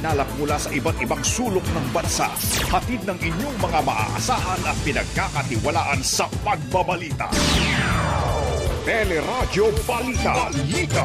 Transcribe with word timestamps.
ikinalak 0.00 0.32
mula 0.40 0.56
sa 0.56 0.72
iba't 0.72 0.96
ibang 1.04 1.20
sulok 1.20 1.60
ng 1.76 1.86
bansa. 1.92 2.32
Hatid 2.72 3.04
ng 3.04 3.20
inyong 3.20 3.56
mga 3.60 3.84
maaasahan 3.84 4.60
at 4.64 4.76
pinagkakatiwalaan 4.80 6.00
sa 6.00 6.24
pagbabalita. 6.40 7.28
Teleradyo 8.88 9.68
Balita. 9.84 10.48
Balita. 10.48 11.04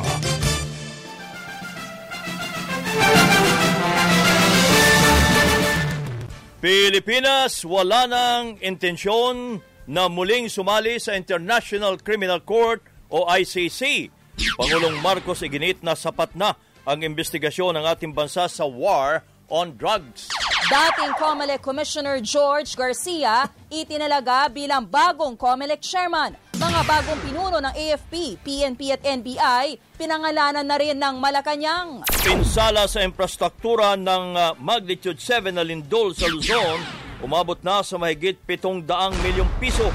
Pilipinas 6.64 7.68
wala 7.68 8.08
nang 8.08 8.56
intensyon 8.64 9.60
na 9.92 10.08
muling 10.08 10.48
sumali 10.48 11.04
sa 11.04 11.20
International 11.20 12.00
Criminal 12.00 12.40
Court 12.48 12.80
o 13.12 13.28
ICC. 13.28 14.08
Pangulong 14.56 15.04
Marcos 15.04 15.44
iginit 15.44 15.84
na 15.84 16.00
sapat 16.00 16.32
na 16.40 16.56
ang 16.86 17.02
investigasyon 17.02 17.82
ng 17.82 17.86
ating 17.90 18.14
bansa 18.14 18.46
sa 18.46 18.64
war 18.70 19.26
on 19.50 19.74
drugs. 19.74 20.30
Dating 20.66 21.14
COMELEC 21.22 21.62
Commissioner 21.62 22.18
George 22.22 22.74
Garcia 22.74 23.46
itinalaga 23.70 24.50
bilang 24.50 24.90
bagong 24.90 25.38
COMELEC 25.38 25.82
chairman. 25.82 26.34
Mga 26.58 26.82
bagong 26.90 27.22
pinuno 27.22 27.58
ng 27.62 27.74
AFP, 27.76 28.42
PNP 28.42 28.82
at 28.90 29.02
NBI, 29.06 29.78
pinangalanan 30.00 30.66
na 30.66 30.78
rin 30.80 30.98
ng 30.98 31.22
Malacanang. 31.22 32.08
Pinsala 32.26 32.90
sa 32.90 33.06
infrastruktura 33.06 33.94
ng 33.94 34.26
uh, 34.34 34.46
magnitude 34.58 35.22
7 35.22 35.54
na 35.54 35.62
lindol 35.62 36.18
sa 36.18 36.26
Luzon, 36.26 36.82
umabot 37.22 37.62
na 37.62 37.86
sa 37.86 38.02
mahigit 38.02 38.42
700 38.48 38.90
milyong 39.22 39.52
piso. 39.62 39.86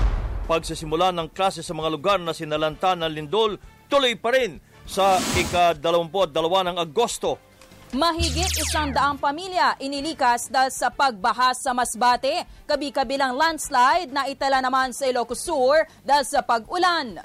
Pagsisimula 0.46 1.10
ng 1.14 1.34
klase 1.34 1.66
sa 1.66 1.74
mga 1.74 1.90
lugar 1.90 2.18
na 2.22 2.30
sinalanta 2.30 2.94
ng 2.94 3.10
lindol, 3.10 3.58
tuloy 3.90 4.14
pa 4.14 4.30
rin 4.34 4.69
sa 4.90 5.22
ika-22 5.38 6.34
ng 6.66 6.76
Agosto 6.82 7.38
Mahigit 7.90 8.54
isang 8.62 8.94
daang 8.94 9.18
pamilya 9.18 9.74
inilikas 9.82 10.46
dahil 10.46 10.70
sa 10.70 10.94
pagbahas 10.94 11.58
sa 11.58 11.74
Masbate, 11.74 12.46
kabi-kabilang 12.62 13.34
landslide 13.34 14.14
na 14.14 14.30
itala 14.30 14.62
naman 14.62 14.94
sa 14.94 15.10
Ilocos 15.10 15.42
Sur 15.42 15.74
dahil 16.06 16.22
sa 16.22 16.38
pag-ulan. 16.46 17.18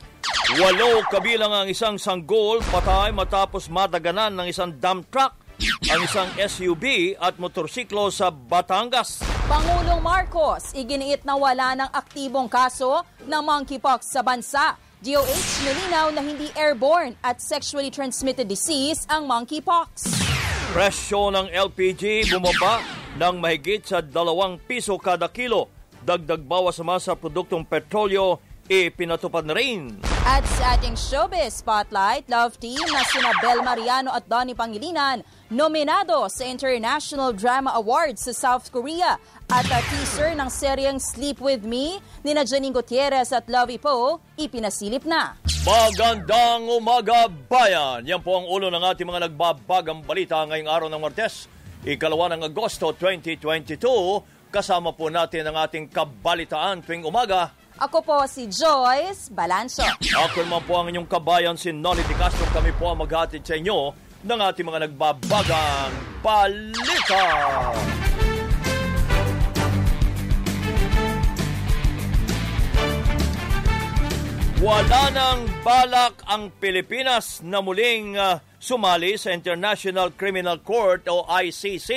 Walo 0.57 1.05
kabilang 1.05 1.53
ang 1.53 1.67
isang 1.69 2.01
sanggol 2.01 2.65
patay 2.73 3.13
matapos 3.13 3.69
madaganan 3.69 4.33
ng 4.41 4.49
isang 4.49 4.73
dump 4.73 5.05
truck 5.13 5.37
ang 5.85 6.01
isang 6.01 6.29
SUV 6.33 7.13
at 7.15 7.37
motorsiklo 7.37 8.09
sa 8.09 8.33
Batangas. 8.33 9.21
Pangulong 9.45 10.01
Marcos 10.01 10.73
iginiit 10.73 11.21
na 11.23 11.37
wala 11.37 11.77
ng 11.77 11.89
aktibong 11.93 12.49
kaso 12.49 13.05
ng 13.21 13.41
monkeypox 13.45 14.17
sa 14.17 14.25
bansa. 14.25 14.81
DOH 15.05 15.61
nilinaw 15.61 16.09
na 16.17 16.25
hindi 16.25 16.49
airborne 16.57 17.13
at 17.21 17.37
sexually 17.37 17.93
transmitted 17.93 18.49
disease 18.49 19.05
ang 19.05 19.29
monkeypox. 19.29 20.01
Presyo 20.73 21.29
ng 21.29 21.45
LPG 21.53 22.33
bumaba 22.33 22.81
ng 23.13 23.37
mahigit 23.37 23.85
sa 23.85 24.01
2 24.01 24.65
piso 24.65 24.97
kada 24.97 25.29
kilo. 25.29 25.69
Dagdag 26.01 26.41
bawas 26.41 26.81
naman 26.81 26.97
sa 26.97 27.13
produktong 27.13 27.61
petrolyo 27.69 28.41
ipinatupad 28.65 29.45
na 29.45 29.53
rin. 29.53 30.01
At 30.25 30.41
sa 30.57 30.73
ating 30.73 30.97
showbiz 30.97 31.61
spotlight, 31.61 32.25
love 32.25 32.57
team 32.57 32.81
na 32.89 33.05
sina 33.05 33.29
Bel 33.45 33.61
Mariano 33.61 34.09
at 34.09 34.25
Donnie 34.25 34.57
Pangilinan 34.57 35.21
nominado 35.53 36.25
sa 36.25 36.41
International 36.49 37.29
Drama 37.29 37.77
Awards 37.77 38.25
sa 38.25 38.33
South 38.33 38.73
Korea 38.73 39.21
at 39.45 39.67
a 39.69 39.81
teaser 39.93 40.33
ng 40.33 40.49
seryeng 40.49 40.97
Sleep 40.97 41.37
With 41.37 41.61
Me 41.61 42.01
ni 42.25 42.33
na 42.33 42.41
Janine 42.41 42.73
Gutierrez 42.73 43.29
at 43.29 43.45
Lovey 43.45 43.77
Poe 43.77 44.17
ipinasilip 44.41 45.05
na. 45.05 45.37
Magandang 45.61 46.65
umaga, 46.69 47.29
bayan! 47.29 48.05
Yan 48.09 48.21
po 48.25 48.41
ang 48.41 48.49
ulo 48.49 48.73
ng 48.73 48.83
ating 48.89 49.05
mga 49.05 49.29
nagbabagang 49.29 50.01
balita 50.01 50.41
ngayong 50.49 50.69
araw 50.69 50.87
ng 50.89 51.01
Martes, 51.01 51.45
ikalawa 51.85 52.33
ng 52.33 52.49
Agosto 52.49 52.93
2022. 52.97 54.49
Kasama 54.49 54.97
po 54.97 55.13
natin 55.13 55.45
ang 55.45 55.61
ating 55.61 55.89
kabalitaan 55.93 56.81
tuwing 56.81 57.05
umaga. 57.05 57.53
Ako 57.75 57.99
po 58.01 58.23
si 58.23 58.47
Joyce 58.47 59.27
Balanso. 59.27 59.83
Ako 59.99 60.47
naman 60.47 60.63
po 60.63 60.79
ang 60.79 60.87
inyong 60.87 61.11
kabayan, 61.11 61.59
si 61.59 61.75
Nolly 61.75 62.07
Di 62.07 62.15
Castro. 62.15 62.47
Kami 62.55 62.71
po 62.79 62.87
ang 62.87 63.03
maghatid 63.03 63.43
sa 63.43 63.59
inyo 63.59 64.04
ng 64.25 64.39
ating 64.41 64.65
mga 64.65 64.89
nagbabagang 64.89 65.93
balita. 66.25 67.25
Wala 74.65 75.03
nang 75.13 75.45
balak 75.61 76.25
ang 76.25 76.49
Pilipinas 76.57 77.45
na 77.45 77.61
muling 77.61 78.17
uh, 78.17 78.41
sumali 78.57 79.13
sa 79.13 79.29
International 79.29 80.09
Criminal 80.09 80.57
Court 80.65 81.05
o 81.05 81.21
ICC. 81.29 81.91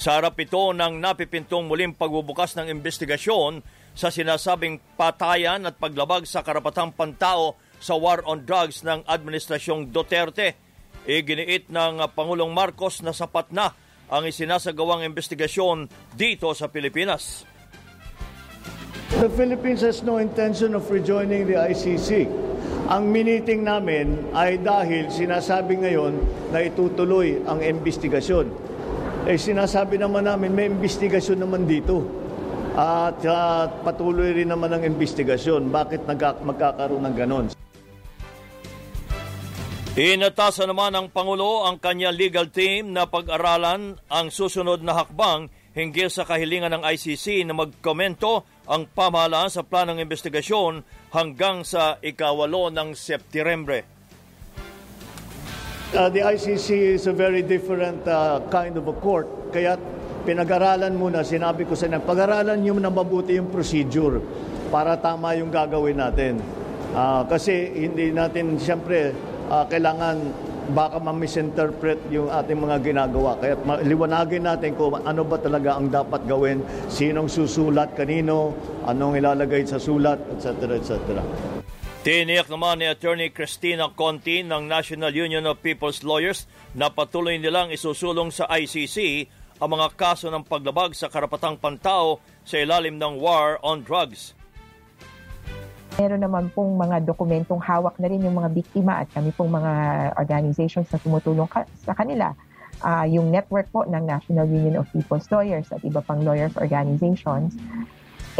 Sa 0.00 0.16
harap 0.16 0.40
ito 0.40 0.72
ng 0.72 0.96
napipintong 1.04 1.68
muling 1.68 1.92
pagbubukas 1.92 2.56
ng 2.56 2.72
investigasyon 2.72 3.60
sa 3.92 4.08
sinasabing 4.08 4.80
patayan 4.96 5.68
at 5.68 5.76
paglabag 5.76 6.24
sa 6.24 6.40
karapatang 6.40 6.96
pantao 6.96 7.60
sa 7.76 7.92
war 7.92 8.24
on 8.24 8.48
drugs 8.48 8.80
ng 8.80 9.04
Administrasyong 9.04 9.92
Duterte. 9.92 10.71
Iginiit 11.02 11.66
ng 11.66 11.98
Pangulong 12.14 12.54
Marcos 12.54 13.02
na 13.02 13.10
sapat 13.10 13.50
na 13.50 13.74
ang 14.06 14.22
isinasagawang 14.22 15.02
investigasyon 15.02 15.90
dito 16.14 16.46
sa 16.54 16.70
Pilipinas. 16.70 17.42
The 19.18 19.26
Philippines 19.34 19.82
has 19.82 20.06
no 20.06 20.22
intention 20.22 20.78
of 20.78 20.86
rejoining 20.88 21.50
the 21.50 21.58
ICC. 21.58 22.30
Ang 22.86 23.10
miniting 23.10 23.66
namin 23.66 24.30
ay 24.30 24.62
dahil 24.62 25.10
sinasabi 25.10 25.82
ngayon 25.82 26.12
na 26.54 26.62
itutuloy 26.62 27.40
ang 27.50 27.58
investigasyon. 27.58 28.52
Eh 29.26 29.38
sinasabi 29.38 29.98
naman 29.98 30.26
namin 30.26 30.54
may 30.54 30.66
investigasyon 30.70 31.38
naman 31.42 31.66
dito. 31.66 32.02
At 32.72 33.20
uh, 33.26 33.68
patuloy 33.84 34.32
rin 34.32 34.48
naman 34.48 34.72
ang 34.72 34.82
investigasyon. 34.86 35.68
Bakit 35.68 36.08
nagka- 36.08 36.40
magkakaroon 36.40 37.04
ng 37.04 37.16
ganon? 37.18 37.46
Inatasan 39.92 40.72
naman 40.72 40.96
ng 40.96 41.12
Pangulo 41.12 41.68
ang 41.68 41.76
kanyang 41.76 42.16
legal 42.16 42.48
team 42.48 42.96
na 42.96 43.04
pag-aralan 43.04 44.00
ang 44.08 44.32
susunod 44.32 44.80
na 44.80 44.96
hakbang 44.96 45.52
hinggil 45.76 46.08
sa 46.08 46.24
kahilingan 46.24 46.72
ng 46.72 46.82
ICC 46.96 47.44
na 47.44 47.52
magkomento 47.52 48.48
ang 48.64 48.88
pamahalaan 48.88 49.52
sa 49.52 49.60
planong 49.60 50.00
investigasyon 50.00 50.80
hanggang 51.12 51.60
sa 51.60 52.00
ikawalo 52.00 52.72
ng 52.72 52.96
Septyembre. 52.96 53.84
Uh, 55.92 56.08
the 56.08 56.24
ICC 56.24 56.96
is 56.96 57.04
a 57.04 57.12
very 57.12 57.44
different 57.44 58.00
uh, 58.08 58.40
kind 58.48 58.80
of 58.80 58.88
a 58.88 58.96
court. 58.96 59.28
Kaya 59.52 59.76
pinag-aralan 60.24 60.96
muna, 60.96 61.20
sinabi 61.20 61.68
ko 61.68 61.76
sa 61.76 61.92
inyo, 61.92 62.00
pag-aralan 62.00 62.64
nyo 62.64 62.80
na 62.80 62.88
mabuti 62.88 63.36
yung 63.36 63.52
procedure 63.52 64.24
para 64.72 64.96
tama 64.96 65.36
yung 65.36 65.52
gagawin 65.52 66.00
natin. 66.00 66.40
Uh, 66.96 67.28
kasi 67.28 67.68
hindi 67.76 68.08
natin, 68.08 68.56
siyempre, 68.56 69.31
uh, 69.50 69.64
kailangan 69.66 70.16
baka 70.70 71.02
ma-misinterpret 71.02 71.98
yung 72.14 72.30
ating 72.30 72.54
mga 72.54 72.76
ginagawa. 72.86 73.34
Kaya 73.42 73.58
liwanagin 73.82 74.46
natin 74.46 74.78
kung 74.78 74.94
ano 74.94 75.22
ba 75.26 75.36
talaga 75.42 75.74
ang 75.74 75.90
dapat 75.90 76.22
gawin, 76.30 76.62
sinong 76.86 77.26
susulat, 77.26 77.98
kanino, 77.98 78.54
anong 78.86 79.18
ilalagay 79.18 79.66
sa 79.66 79.82
sulat, 79.82 80.22
etc. 80.38 80.78
etc. 80.78 81.18
Tiniyak 82.02 82.50
naman 82.50 82.82
ni 82.82 82.90
Attorney 82.90 83.30
Christina 83.30 83.86
Conti 83.94 84.42
ng 84.42 84.66
National 84.66 85.14
Union 85.14 85.46
of 85.46 85.62
People's 85.62 86.02
Lawyers 86.02 86.50
na 86.74 86.90
patuloy 86.90 87.38
nilang 87.38 87.70
isusulong 87.70 88.34
sa 88.34 88.50
ICC 88.50 89.30
ang 89.62 89.70
mga 89.70 89.94
kaso 89.94 90.26
ng 90.26 90.42
paglabag 90.42 90.98
sa 90.98 91.06
karapatang 91.06 91.54
pantao 91.54 92.18
sa 92.42 92.58
ilalim 92.58 92.98
ng 92.98 93.22
war 93.22 93.62
on 93.62 93.86
drugs. 93.86 94.34
Meron 96.00 96.24
naman 96.24 96.48
pong 96.56 96.72
mga 96.80 97.04
dokumentong 97.04 97.60
hawak 97.60 98.00
na 98.00 98.08
rin 98.08 98.24
yung 98.24 98.40
mga 98.40 98.48
biktima 98.48 99.04
at 99.04 99.08
kami 99.12 99.28
pong 99.36 99.52
mga 99.52 99.72
organizations 100.16 100.88
na 100.88 100.98
tumutulong 101.00 101.48
ka- 101.48 101.68
sa 101.84 101.92
kanila. 101.92 102.32
Uh, 102.82 103.06
yung 103.06 103.28
network 103.28 103.68
po 103.70 103.84
ng 103.84 104.02
National 104.02 104.48
Union 104.48 104.80
of 104.80 104.88
People's 104.90 105.28
Lawyers 105.28 105.68
at 105.70 105.84
iba 105.84 106.00
pang 106.02 106.24
lawyers 106.24 106.56
organizations, 106.58 107.54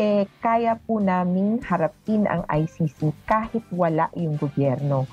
eh, 0.00 0.25
kaya 0.40 0.81
po 0.81 0.99
naming 0.99 1.60
harapin 1.60 2.25
ang 2.25 2.43
ICC 2.49 3.12
kahit 3.28 3.62
wala 3.69 4.08
yung 4.16 4.40
gobyerno. 4.40 5.04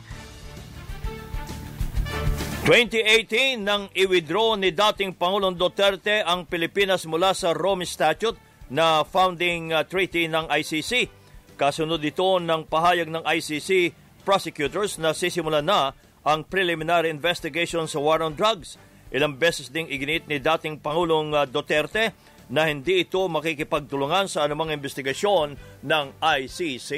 2018 2.64 3.66
nang 3.66 3.90
i-withdraw 3.98 4.54
ni 4.54 4.70
dating 4.70 5.18
Pangulong 5.18 5.58
Duterte 5.58 6.22
ang 6.22 6.46
Pilipinas 6.46 7.04
mula 7.10 7.34
sa 7.34 7.50
Rome 7.50 7.82
Statute 7.82 8.38
na 8.70 9.02
founding 9.02 9.74
uh, 9.74 9.82
treaty 9.84 10.30
ng 10.30 10.46
ICC. 10.46 11.19
Kasunod 11.60 12.00
ito 12.00 12.40
ng 12.40 12.64
pahayag 12.72 13.12
ng 13.12 13.28
ICC 13.28 13.92
prosecutors 14.24 14.96
na 14.96 15.12
sisimulan 15.12 15.68
na 15.68 15.92
ang 16.24 16.48
preliminary 16.48 17.12
investigation 17.12 17.84
sa 17.84 18.00
war 18.00 18.24
on 18.24 18.32
drugs. 18.32 18.80
Ilang 19.12 19.36
beses 19.36 19.68
ding 19.68 19.92
iginit 19.92 20.24
ni 20.32 20.40
dating 20.40 20.80
Pangulong 20.80 21.36
uh, 21.36 21.44
Duterte 21.44 22.16
na 22.48 22.64
hindi 22.72 23.04
ito 23.04 23.28
makikipagtulungan 23.28 24.32
sa 24.32 24.48
anumang 24.48 24.72
investigasyon 24.72 25.60
ng 25.84 26.06
ICC. 26.24 26.92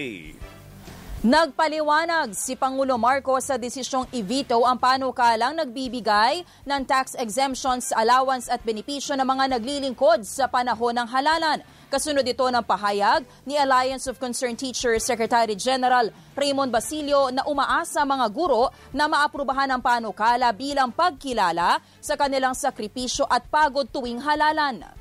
Nagpaliwanag 1.21 2.33
si 2.33 2.57
Pangulo 2.57 2.97
Marcos 2.97 3.45
sa 3.45 3.53
desisyong 3.53 4.09
i-veto 4.09 4.65
ang 4.65 4.73
panukalang 4.81 5.53
nagbibigay 5.53 6.41
ng 6.65 6.81
tax 6.81 7.13
exemptions, 7.13 7.93
allowance 7.93 8.49
at 8.49 8.57
benepisyo 8.65 9.13
ng 9.13 9.29
mga 9.29 9.53
naglilingkod 9.53 10.25
sa 10.25 10.49
panahon 10.49 10.97
ng 10.97 11.05
halalan. 11.05 11.61
Kasunod 11.93 12.25
ito 12.25 12.41
ng 12.41 12.65
pahayag 12.65 13.21
ni 13.45 13.53
Alliance 13.53 14.09
of 14.09 14.17
Concerned 14.17 14.57
Teachers 14.57 15.05
Secretary 15.05 15.53
General 15.53 16.09
Raymond 16.33 16.73
Basilio 16.73 17.29
na 17.29 17.45
umaasa 17.45 18.01
mga 18.01 18.25
guro 18.33 18.73
na 18.89 19.05
maaprubahan 19.05 19.69
ang 19.69 19.81
panukala 19.85 20.49
bilang 20.49 20.89
pagkilala 20.89 21.77
sa 22.01 22.17
kanilang 22.17 22.57
sakripisyo 22.57 23.29
at 23.29 23.45
pagod 23.45 23.85
tuwing 23.93 24.17
halalan. 24.25 25.00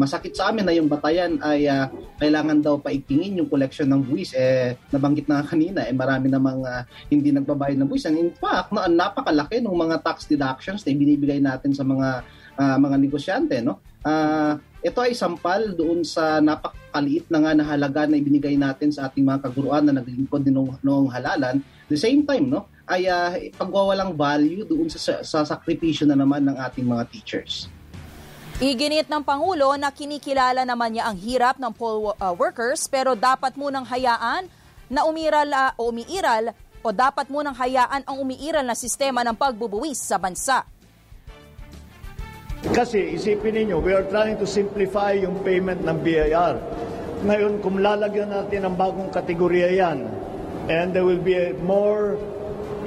Masakit 0.00 0.32
sa 0.32 0.48
amin 0.48 0.64
na 0.64 0.72
yung 0.72 0.88
batayan 0.88 1.36
ay 1.44 1.68
uh, 1.68 1.92
kailangan 2.16 2.64
daw 2.64 2.80
paigtingin 2.80 3.36
yung 3.36 3.52
collection 3.52 3.84
ng 3.84 4.00
buwis. 4.00 4.32
Eh, 4.32 4.72
nabanggit 4.88 5.28
na 5.28 5.44
kanina, 5.44 5.84
eh, 5.84 5.92
marami 5.92 6.32
namang 6.32 6.64
uh, 6.64 6.88
hindi 7.12 7.28
nagbabayad 7.36 7.76
ng 7.76 7.84
buwis. 7.84 8.08
And 8.08 8.16
in 8.16 8.32
fact, 8.32 8.72
na, 8.72 8.88
napakalaki 8.88 9.60
ng 9.60 9.76
mga 9.76 10.00
tax 10.00 10.24
deductions 10.24 10.88
na 10.88 10.96
binibigay 10.96 11.36
natin 11.44 11.76
sa 11.76 11.84
mga 11.84 12.24
uh, 12.56 12.76
mga 12.80 12.96
negosyante. 12.96 13.60
No? 13.60 13.84
Uh, 14.00 14.56
ito 14.80 14.96
ay 15.04 15.12
sampal 15.12 15.76
doon 15.76 16.00
sa 16.00 16.40
napakaliit 16.40 17.28
na 17.28 17.44
nga 17.44 17.52
na 17.52 17.64
halaga 17.68 18.08
na 18.08 18.16
ibinigay 18.16 18.56
natin 18.56 18.88
sa 18.88 19.12
ating 19.12 19.28
mga 19.28 19.44
kaguruan 19.44 19.84
na 19.84 20.00
naglingkod 20.00 20.40
din 20.40 20.56
noong, 20.56 20.80
noong 20.80 21.12
halalan. 21.12 21.60
The 21.92 22.00
same 22.00 22.24
time, 22.24 22.48
no, 22.48 22.72
ay 22.88 23.04
uh, 23.04 23.36
pagwawalang 23.60 24.16
value 24.16 24.64
doon 24.64 24.88
sa, 24.88 25.20
sa 25.20 25.44
sakripisyo 25.44 26.08
na 26.08 26.16
naman 26.16 26.48
ng 26.48 26.56
ating 26.56 26.88
mga 26.88 27.04
teachers. 27.12 27.68
Iginit 28.60 29.08
ng 29.08 29.24
Pangulo 29.24 29.72
na 29.80 29.88
kinikilala 29.88 30.68
naman 30.68 30.92
niya 30.92 31.08
ang 31.08 31.16
hirap 31.16 31.56
ng 31.56 31.72
poll 31.72 32.12
uh, 32.12 32.36
workers 32.36 32.84
pero 32.92 33.16
dapat 33.16 33.56
munang 33.56 33.88
hayaan 33.88 34.44
na 34.92 35.08
umiral 35.08 35.48
uh, 35.48 35.72
o 35.80 35.88
umiiral 35.88 36.52
o 36.84 36.92
dapat 36.92 37.32
munang 37.32 37.56
hayaan 37.56 38.04
ang 38.04 38.20
umiiral 38.20 38.60
na 38.60 38.76
sistema 38.76 39.24
ng 39.24 39.32
pagbubuwis 39.32 40.04
sa 40.04 40.20
bansa. 40.20 40.68
Kasi 42.68 43.16
isipin 43.16 43.64
niyo, 43.64 43.80
we 43.80 43.96
are 43.96 44.04
trying 44.12 44.36
to 44.36 44.44
simplify 44.44 45.16
yung 45.16 45.40
payment 45.40 45.80
ng 45.80 45.96
BIR. 46.04 46.60
Ngayon, 47.24 47.64
kung 47.64 47.80
lalagyan 47.80 48.28
natin 48.28 48.68
ng 48.68 48.76
bagong 48.76 49.08
kategorya 49.08 49.72
yan, 49.72 50.04
and 50.68 50.92
there 50.92 51.08
will 51.08 51.24
be 51.24 51.32
a 51.32 51.56
more 51.64 52.20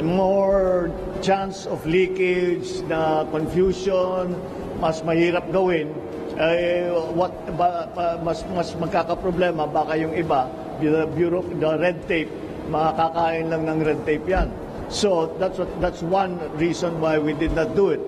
more 0.05 0.93
chance 1.25 1.65
of 1.65 1.81
leakage, 1.89 2.85
na 2.85 3.25
confusion, 3.33 4.37
mas 4.79 5.01
mahirap 5.05 5.45
gawin, 5.51 5.89
eh, 6.37 6.89
what, 7.13 7.33
ba, 7.53 7.85
ba, 7.93 8.17
mas, 8.21 8.41
mas 8.53 8.73
magkakaproblema, 8.77 9.69
baka 9.69 9.93
yung 9.97 10.13
iba, 10.17 10.49
the, 10.81 11.05
bureau, 11.13 11.45
the 11.45 11.71
red 11.77 11.97
tape, 12.09 12.29
makakain 12.69 13.49
lang 13.51 13.63
ng 13.69 13.79
red 13.85 13.99
tape 14.07 14.25
yan. 14.25 14.49
So 14.89 15.33
that's, 15.41 15.57
what, 15.57 15.69
that's 15.81 16.01
one 16.01 16.37
reason 16.57 17.01
why 17.01 17.17
we 17.17 17.33
did 17.33 17.53
not 17.53 17.73
do 17.77 17.93
it. 17.93 18.01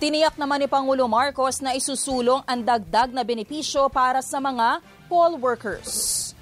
Tiniyak 0.00 0.40
naman 0.40 0.64
ni 0.64 0.68
Pangulo 0.70 1.04
Marcos 1.04 1.60
na 1.60 1.76
isusulong 1.76 2.40
ang 2.48 2.64
dagdag 2.64 3.12
na 3.12 3.20
benepisyo 3.20 3.92
para 3.92 4.24
sa 4.24 4.40
mga 4.40 4.80
poll 5.12 5.36
workers. 5.36 6.32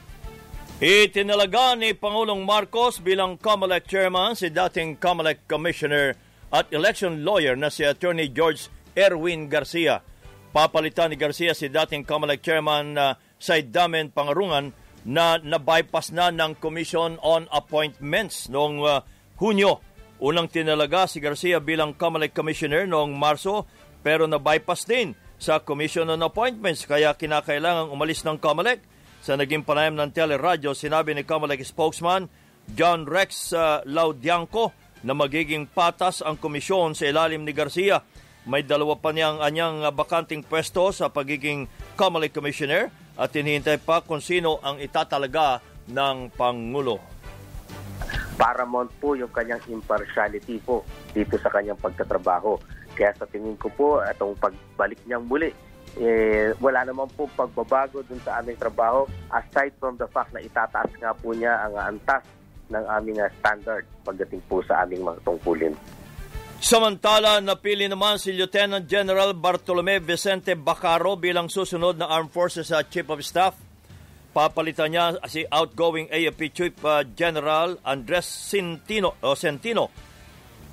Itinalaga 0.78 1.74
ni 1.74 1.90
Pangulong 1.90 2.46
Marcos 2.46 3.02
bilang 3.02 3.34
COMELEC 3.34 3.82
chairman 3.90 4.38
si 4.38 4.46
dating 4.46 4.94
COMELEC 4.94 5.42
commissioner 5.50 6.14
at 6.54 6.70
election 6.70 7.26
lawyer 7.26 7.58
na 7.58 7.66
si 7.66 7.82
Attorney 7.82 8.30
George 8.30 8.70
Erwin 8.96 9.50
Garcia. 9.50 10.00
Papalitan 10.48 11.12
ni 11.12 11.16
Garcia 11.20 11.52
si 11.52 11.68
dating 11.68 12.08
COMELEC 12.08 12.40
chairman 12.40 12.96
uh, 12.96 13.12
Said 13.36 13.68
Damen 13.68 14.08
Pangarungan 14.08 14.72
na 15.08 15.40
na-bypass 15.40 16.10
na 16.12 16.32
ng 16.32 16.56
Commission 16.56 17.20
on 17.20 17.44
Appointments 17.52 18.48
noong 18.48 18.76
uh, 18.82 19.04
Hunyo. 19.38 19.80
Unang 20.18 20.50
tinalaga 20.50 21.06
si 21.06 21.22
Garcia 21.22 21.62
bilang 21.62 21.94
COMELEC 21.94 22.34
commissioner 22.34 22.88
noong 22.88 23.14
Marso 23.14 23.68
pero 24.02 24.26
na-bypass 24.26 24.88
din 24.88 25.14
sa 25.38 25.62
Commission 25.62 26.10
on 26.10 26.24
Appointments 26.26 26.88
kaya 26.88 27.14
kinakailangang 27.14 27.92
umalis 27.94 28.26
ng 28.26 28.40
COMELEC. 28.40 28.82
Sa 29.18 29.34
naging 29.34 29.66
panayam 29.66 29.98
ng 29.98 30.10
teleradyo, 30.14 30.74
sinabi 30.74 31.14
ni 31.14 31.22
COMELEC 31.22 31.62
spokesman 31.62 32.26
John 32.72 33.06
Rex 33.06 33.52
uh, 33.54 33.80
Laudianco 33.86 34.74
na 35.06 35.14
magiging 35.14 35.70
patas 35.70 36.20
ang 36.26 36.36
komisyon 36.36 36.98
sa 36.98 37.06
ilalim 37.06 37.46
ni 37.46 37.54
Garcia 37.54 38.02
may 38.48 38.64
dalawa 38.64 38.96
pa 38.96 39.12
niyang 39.12 39.44
anyang 39.44 39.84
bakanting 39.92 40.40
pwesto 40.40 40.88
sa 40.88 41.12
pagiging 41.12 41.68
Comelec 42.00 42.32
Commissioner 42.32 42.88
at 43.20 43.28
hinihintay 43.36 43.76
pa 43.76 44.00
kung 44.00 44.24
sino 44.24 44.56
ang 44.64 44.80
itatalaga 44.80 45.60
ng 45.84 46.32
Pangulo. 46.32 46.96
Paramount 48.40 48.88
po 49.04 49.12
yung 49.12 49.28
kanyang 49.28 49.60
impartiality 49.68 50.56
po 50.64 50.80
dito 51.12 51.36
sa 51.36 51.52
kanyang 51.52 51.76
pagtatrabaho. 51.76 52.56
Kaya 52.96 53.12
sa 53.20 53.28
tingin 53.28 53.58
ko 53.60 53.68
po, 53.68 54.00
itong 54.00 54.32
pagbalik 54.40 54.96
niyang 55.04 55.28
muli, 55.28 55.52
eh, 56.00 56.56
wala 56.56 56.88
naman 56.88 57.10
po 57.12 57.28
pagbabago 57.36 58.00
dun 58.06 58.22
sa 58.24 58.40
aming 58.40 58.56
trabaho 58.56 59.04
aside 59.28 59.76
from 59.76 60.00
the 60.00 60.08
fact 60.08 60.32
na 60.32 60.40
itataas 60.40 60.88
nga 60.96 61.12
po 61.12 61.36
niya 61.36 61.68
ang 61.68 61.74
antas 61.76 62.24
ng 62.72 62.84
aming 62.96 63.20
standard 63.40 63.84
pagdating 64.08 64.40
po 64.48 64.64
sa 64.64 64.88
aming 64.88 65.04
mga 65.04 65.20
tungkulin. 65.26 65.74
Samantala, 66.58 67.38
napili 67.38 67.86
naman 67.86 68.18
si 68.18 68.34
Lieutenant 68.34 68.82
General 68.82 69.30
Bartolome 69.30 70.02
Vicente 70.02 70.58
Bacaro 70.58 71.14
bilang 71.14 71.46
susunod 71.46 71.94
na 71.94 72.10
Armed 72.10 72.34
Forces 72.34 72.74
uh, 72.74 72.82
Chief 72.82 73.06
of 73.06 73.22
Staff. 73.22 73.54
Papalitan 74.34 74.90
niya 74.90 75.22
si 75.30 75.46
outgoing 75.54 76.10
AFP 76.10 76.50
Chief 76.50 76.74
uh, 76.82 77.06
General 77.14 77.78
Andres 77.86 78.26
Centino, 78.26 79.14
o 79.22 79.38
Centino 79.38 79.86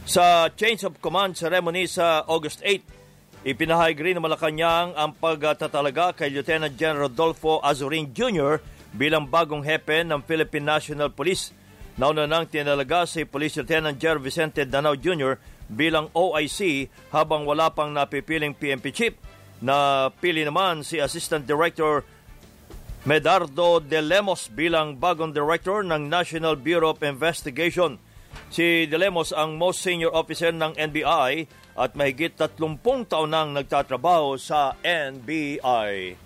sa 0.09 0.49
Change 0.49 0.89
of 0.89 0.97
Command 0.97 1.37
ceremony 1.37 1.85
sa 1.85 2.25
August 2.25 2.65
8. 2.65 3.45
Ipinahayag 3.45 4.01
rin 4.01 4.17
ng 4.17 4.25
Malacanang 4.25 4.97
ang 4.97 5.13
pagtatalaga 5.13 6.17
kay 6.17 6.33
Lieutenant 6.33 6.73
General 6.73 7.13
Rodolfo 7.13 7.61
Azurin 7.61 8.09
Jr. 8.09 8.57
bilang 8.89 9.29
bagong 9.29 9.61
hepe 9.61 10.01
ng 10.01 10.25
Philippine 10.25 10.65
National 10.65 11.13
Police. 11.13 11.53
Nauna 12.01 12.25
nang 12.25 12.49
tinalaga 12.49 13.05
si 13.05 13.21
Police 13.29 13.61
Lieutenant 13.61 14.01
General 14.01 14.25
Vicente 14.25 14.65
Danao 14.65 14.97
Jr 14.97 15.53
bilang 15.69 16.12
OIC 16.13 16.89
habang 17.09 17.45
wala 17.45 17.71
pang 17.73 17.91
napipiling 17.94 18.53
PMP 18.53 18.85
chief. 18.94 19.13
Na 19.63 20.07
pili 20.12 20.44
naman 20.44 20.83
si 20.83 21.00
Assistant 21.00 21.47
Director 21.47 22.03
Medardo 23.06 23.77
De 23.77 24.01
Lemos 24.01 24.50
bilang 24.50 24.97
bagong 24.97 25.29
director 25.29 25.85
ng 25.85 26.09
National 26.09 26.57
Bureau 26.57 26.91
of 26.91 27.06
Investigation. 27.06 28.01
Si 28.49 28.90
De 28.90 28.97
Lemos 28.97 29.30
ang 29.30 29.61
most 29.61 29.85
senior 29.85 30.09
officer 30.09 30.49
ng 30.49 30.73
NBI 30.73 31.45
at 31.78 31.92
mahigit 31.94 32.33
30 32.33 32.81
taon 33.06 33.30
nang 33.30 33.54
nagtatrabaho 33.54 34.42
sa 34.42 34.73
NBI. 34.81 36.18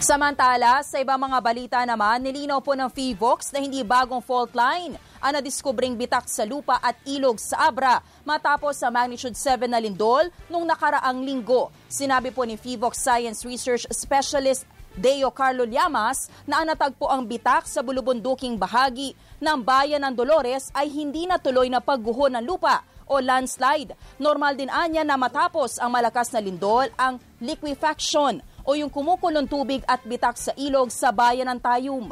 Samantala, 0.00 0.80
sa 0.80 0.96
ibang 0.96 1.20
mga 1.20 1.38
balita 1.44 1.78
naman, 1.84 2.24
nilinaw 2.24 2.64
po 2.64 2.72
ng 2.72 2.88
FIVOX 2.88 3.52
na 3.52 3.60
hindi 3.60 3.84
bagong 3.84 4.24
fault 4.24 4.54
line 4.56 4.96
ang 5.20 5.36
nadiskubring 5.36 5.94
bitak 5.94 6.26
sa 6.26 6.48
lupa 6.48 6.80
at 6.80 6.96
ilog 7.04 7.36
sa 7.36 7.68
Abra 7.68 8.00
matapos 8.24 8.80
sa 8.80 8.88
magnitude 8.88 9.36
7 9.36 9.68
na 9.68 9.76
lindol 9.76 10.32
nung 10.48 10.64
nakaraang 10.64 11.20
linggo. 11.20 11.68
Sinabi 11.86 12.32
po 12.32 12.48
ni 12.48 12.56
FIVOX 12.56 12.96
Science 12.96 13.44
Research 13.44 13.84
Specialist 13.92 14.64
Deo 14.96 15.30
Carlo 15.30 15.62
Llamas 15.68 16.26
na 16.48 16.64
ang 16.64 16.66
natagpo 16.66 17.06
ang 17.06 17.22
bitak 17.22 17.68
sa 17.68 17.84
bulubunduking 17.84 18.58
bahagi 18.58 19.14
ng 19.38 19.58
bayan 19.62 20.02
ng 20.02 20.14
Dolores 20.18 20.74
ay 20.74 20.90
hindi 20.90 21.30
natuloy 21.30 21.70
na 21.70 21.78
pagguho 21.78 22.26
ng 22.26 22.42
lupa 22.42 22.82
o 23.10 23.18
landslide. 23.18 23.94
Normal 24.18 24.54
din 24.54 24.70
anya 24.70 25.02
na 25.02 25.18
matapos 25.18 25.78
ang 25.78 25.90
malakas 25.94 26.30
na 26.30 26.42
lindol 26.42 26.86
ang 26.98 27.18
liquefaction 27.42 28.38
o 28.62 28.78
yung 28.78 28.90
kumukulong 28.90 29.50
tubig 29.50 29.82
at 29.90 30.02
bitak 30.06 30.38
sa 30.38 30.54
ilog 30.54 30.94
sa 30.94 31.10
bayan 31.10 31.50
ng 31.50 31.58
Tayum. 31.58 32.10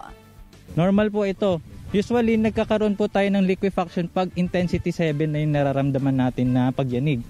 Normal 0.75 1.09
po 1.11 1.23
ito. 1.23 1.62
Usually, 1.88 2.37
nagkakaroon 2.37 3.00
po 3.00 3.09
tayo 3.09 3.33
ng 3.33 3.49
liquefaction 3.49 4.12
pag 4.12 4.28
intensity 4.37 4.92
7 4.92 5.25
na 5.25 5.40
yung 5.40 5.57
nararamdaman 5.57 6.12
natin 6.12 6.52
na 6.52 6.68
pagyanig. 6.68 7.25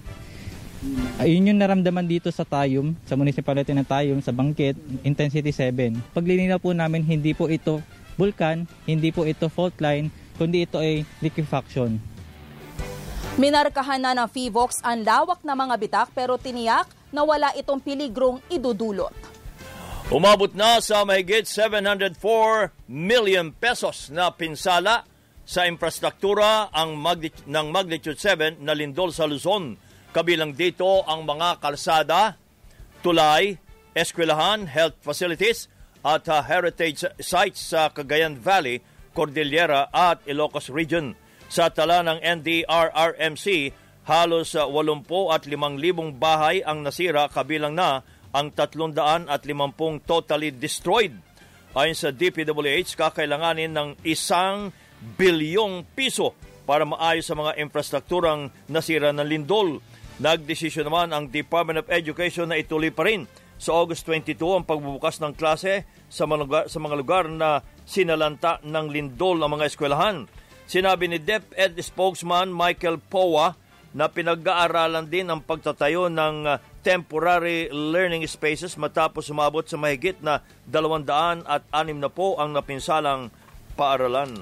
Ayun 1.23 1.55
yung 1.55 1.63
naramdaman 1.63 2.03
dito 2.03 2.27
sa 2.35 2.43
Tayum, 2.43 2.99
sa 3.07 3.15
municipality 3.15 3.71
ng 3.71 3.87
Tayum, 3.87 4.19
sa 4.19 4.35
Bangkit, 4.35 4.75
intensity 5.07 5.55
7. 5.55 5.95
Paglilinaw 6.11 6.59
po 6.59 6.75
namin, 6.75 7.07
hindi 7.07 7.39
po 7.39 7.47
ito 7.47 7.79
vulkan, 8.19 8.67
hindi 8.83 9.15
po 9.15 9.23
ito 9.31 9.47
fault 9.47 9.79
line, 9.79 10.11
kundi 10.35 10.67
ito 10.67 10.83
ay 10.83 11.07
liquefaction. 11.23 11.95
Minarkahan 13.39 14.03
na 14.03 14.11
ng 14.19 14.27
FIVOX 14.27 14.83
ang 14.83 15.07
lawak 15.07 15.39
na 15.47 15.55
mga 15.55 15.75
bitak 15.79 16.09
pero 16.11 16.35
tiniyak 16.35 16.91
na 17.15 17.23
wala 17.23 17.55
itong 17.55 17.79
piligrong 17.79 18.43
idudulot. 18.51 19.38
Umabot 20.09 20.49
na 20.57 20.81
sa 20.81 21.05
mahigit 21.05 21.45
704 21.45 22.17
million 22.89 23.53
pesos 23.53 24.09
na 24.09 24.33
pinsala 24.33 25.05
sa 25.45 25.69
infrastruktura 25.69 26.73
ang 26.73 26.97
magnitude, 26.97 27.45
ng 27.45 27.69
magnitude 27.69 28.17
7 28.17 28.57
na 28.65 28.73
lindol 28.73 29.13
sa 29.13 29.29
Luzon. 29.29 29.77
Kabilang 30.17 30.57
dito 30.57 31.05
ang 31.05 31.29
mga 31.29 31.61
kalsada, 31.61 32.41
tulay, 33.05 33.61
eskwelahan, 33.93 34.65
health 34.65 34.97
facilities 35.05 35.69
at 36.01 36.25
uh, 36.25 36.41
heritage 36.41 37.05
sites 37.21 37.61
sa 37.61 37.93
Cagayan 37.93 38.41
Valley, 38.41 38.81
Cordillera 39.13 39.93
at 39.93 40.25
Ilocos 40.25 40.73
Region. 40.73 41.21
Sa 41.53 41.69
tala 41.69 42.01
ng 42.01 42.25
NDRRMC, 42.25 43.77
halos 44.09 44.57
uh, 44.57 44.65
80 44.65 45.37
at 45.37 45.45
5,000 45.45 46.17
bahay 46.17 46.65
ang 46.65 46.81
nasira 46.81 47.29
kabilang 47.29 47.77
na 47.77 48.01
ang 48.39 48.55
300 48.55 49.27
at 49.27 49.43
50 49.43 50.07
totally 50.07 50.55
destroyed. 50.55 51.19
Ayon 51.75 51.99
sa 51.99 52.15
DPWH, 52.15 52.95
kakailanganin 52.95 53.75
ng 53.75 53.89
isang 54.07 54.71
bilyong 55.19 55.83
piso 55.95 56.39
para 56.63 56.87
maayos 56.87 57.27
sa 57.27 57.35
mga 57.35 57.59
infrastrukturang 57.59 58.55
nasira 58.71 59.11
ng 59.11 59.27
lindol. 59.27 59.83
Nagdesisyon 60.23 60.87
naman 60.87 61.11
ang 61.11 61.31
Department 61.31 61.83
of 61.83 61.91
Education 61.91 62.51
na 62.51 62.59
ituloy 62.59 62.91
pa 62.95 63.07
rin 63.07 63.27
sa 63.59 63.75
August 63.75 64.07
22 64.07 64.39
ang 64.39 64.65
pagbubukas 64.67 65.19
ng 65.19 65.35
klase 65.35 65.87
sa 66.07 66.25
mga 66.27 66.43
lugar, 66.47 66.65
sa 66.71 66.79
mga 66.79 66.95
lugar 66.95 67.25
na 67.27 67.63
sinalanta 67.83 68.63
ng 68.63 68.87
lindol 68.87 69.39
ng 69.39 69.51
mga 69.51 69.67
eskwelahan. 69.67 70.31
Sinabi 70.69 71.11
ni 71.11 71.19
DepEd 71.19 71.75
spokesman 71.83 72.55
Michael 72.55 73.03
Powa 73.03 73.55
na 73.99 74.07
pinag-aaralan 74.07 75.11
din 75.11 75.27
ang 75.27 75.43
pagtatayo 75.43 76.07
ng 76.07 76.47
uh, 76.47 76.63
temporary 76.87 77.67
learning 77.75 78.23
spaces 78.31 78.79
matapos 78.79 79.27
sumabot 79.27 79.67
sa 79.67 79.75
mahigit 79.75 80.15
na 80.23 80.39
200 80.71 81.43
at 81.43 81.67
6 81.75 81.99
na 81.99 82.07
po 82.07 82.39
ang 82.39 82.55
napinsalang 82.55 83.27
paaralan. 83.75 84.39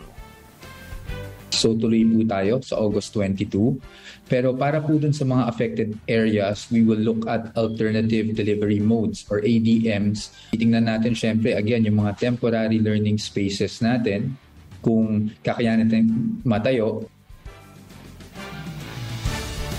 So 1.56 1.72
tuloy 1.72 2.04
po 2.04 2.20
tayo 2.28 2.60
sa 2.60 2.76
August 2.76 3.16
22. 3.16 3.80
Pero 4.28 4.52
para 4.52 4.84
po 4.84 5.00
dun 5.00 5.16
sa 5.16 5.24
mga 5.24 5.48
affected 5.48 5.96
areas, 6.04 6.68
we 6.68 6.84
will 6.84 7.00
look 7.00 7.24
at 7.24 7.48
alternative 7.56 8.36
delivery 8.36 8.76
modes 8.76 9.24
or 9.32 9.40
ADMs. 9.40 10.36
Titingnan 10.52 10.84
natin 10.84 11.16
syempre 11.16 11.56
again 11.56 11.88
yung 11.88 12.04
mga 12.04 12.20
temporary 12.20 12.76
learning 12.76 13.16
spaces 13.16 13.80
natin 13.80 14.36
kung 14.84 15.32
kakayanin 15.40 15.88
natin 15.88 16.04
matayo 16.44 17.08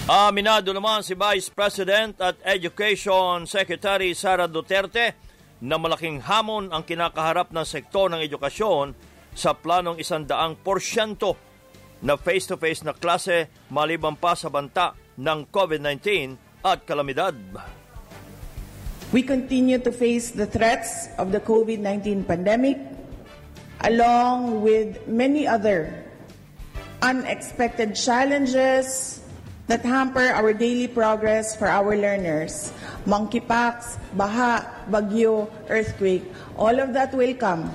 Aminado 0.08 0.72
naman 0.72 1.04
si 1.04 1.20
Vice 1.20 1.52
President 1.52 2.16
at 2.24 2.40
Education 2.48 3.44
Secretary 3.44 4.16
Sara 4.16 4.48
Duterte 4.48 5.20
na 5.60 5.76
malaking 5.76 6.24
hamon 6.24 6.72
ang 6.72 6.88
kinakaharap 6.88 7.52
ng 7.52 7.68
sektor 7.68 8.08
ng 8.08 8.24
edukasyon 8.24 8.96
sa 9.36 9.52
planong 9.52 10.00
isandaang 10.00 10.64
porsyento 10.64 11.36
na 12.00 12.16
face-to-face 12.16 12.88
na 12.88 12.96
klase 12.96 13.52
maliban 13.68 14.16
pa 14.16 14.32
sa 14.32 14.48
banta 14.48 14.96
ng 15.20 15.52
COVID-19 15.52 16.40
at 16.64 16.88
kalamidad. 16.88 17.36
We 19.12 19.28
continue 19.28 19.84
to 19.84 19.92
face 19.92 20.32
the 20.32 20.48
threats 20.48 21.12
of 21.20 21.36
the 21.36 21.44
COVID-19 21.44 22.24
pandemic 22.24 22.80
along 23.84 24.64
with 24.64 25.04
many 25.04 25.44
other 25.44 26.08
unexpected 27.04 27.92
challenges 28.00 29.17
that 29.68 29.84
hamper 29.84 30.32
our 30.32 30.56
daily 30.56 30.88
progress 30.88 31.56
for 31.56 31.68
our 31.68 31.96
learners. 31.96 32.72
Monkeypox, 33.04 34.00
baha, 34.16 34.64
bagyo, 34.88 35.52
earthquake, 35.68 36.24
all 36.56 36.80
of 36.80 36.96
that 36.96 37.14
will 37.14 37.36
come. 37.36 37.68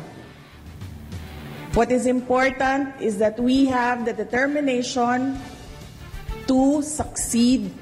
What 1.72 1.88
is 1.88 2.04
important 2.04 3.00
is 3.00 3.16
that 3.16 3.40
we 3.40 3.64
have 3.72 4.04
the 4.04 4.12
determination 4.12 5.40
to 6.49 6.84
succeed 6.84 7.72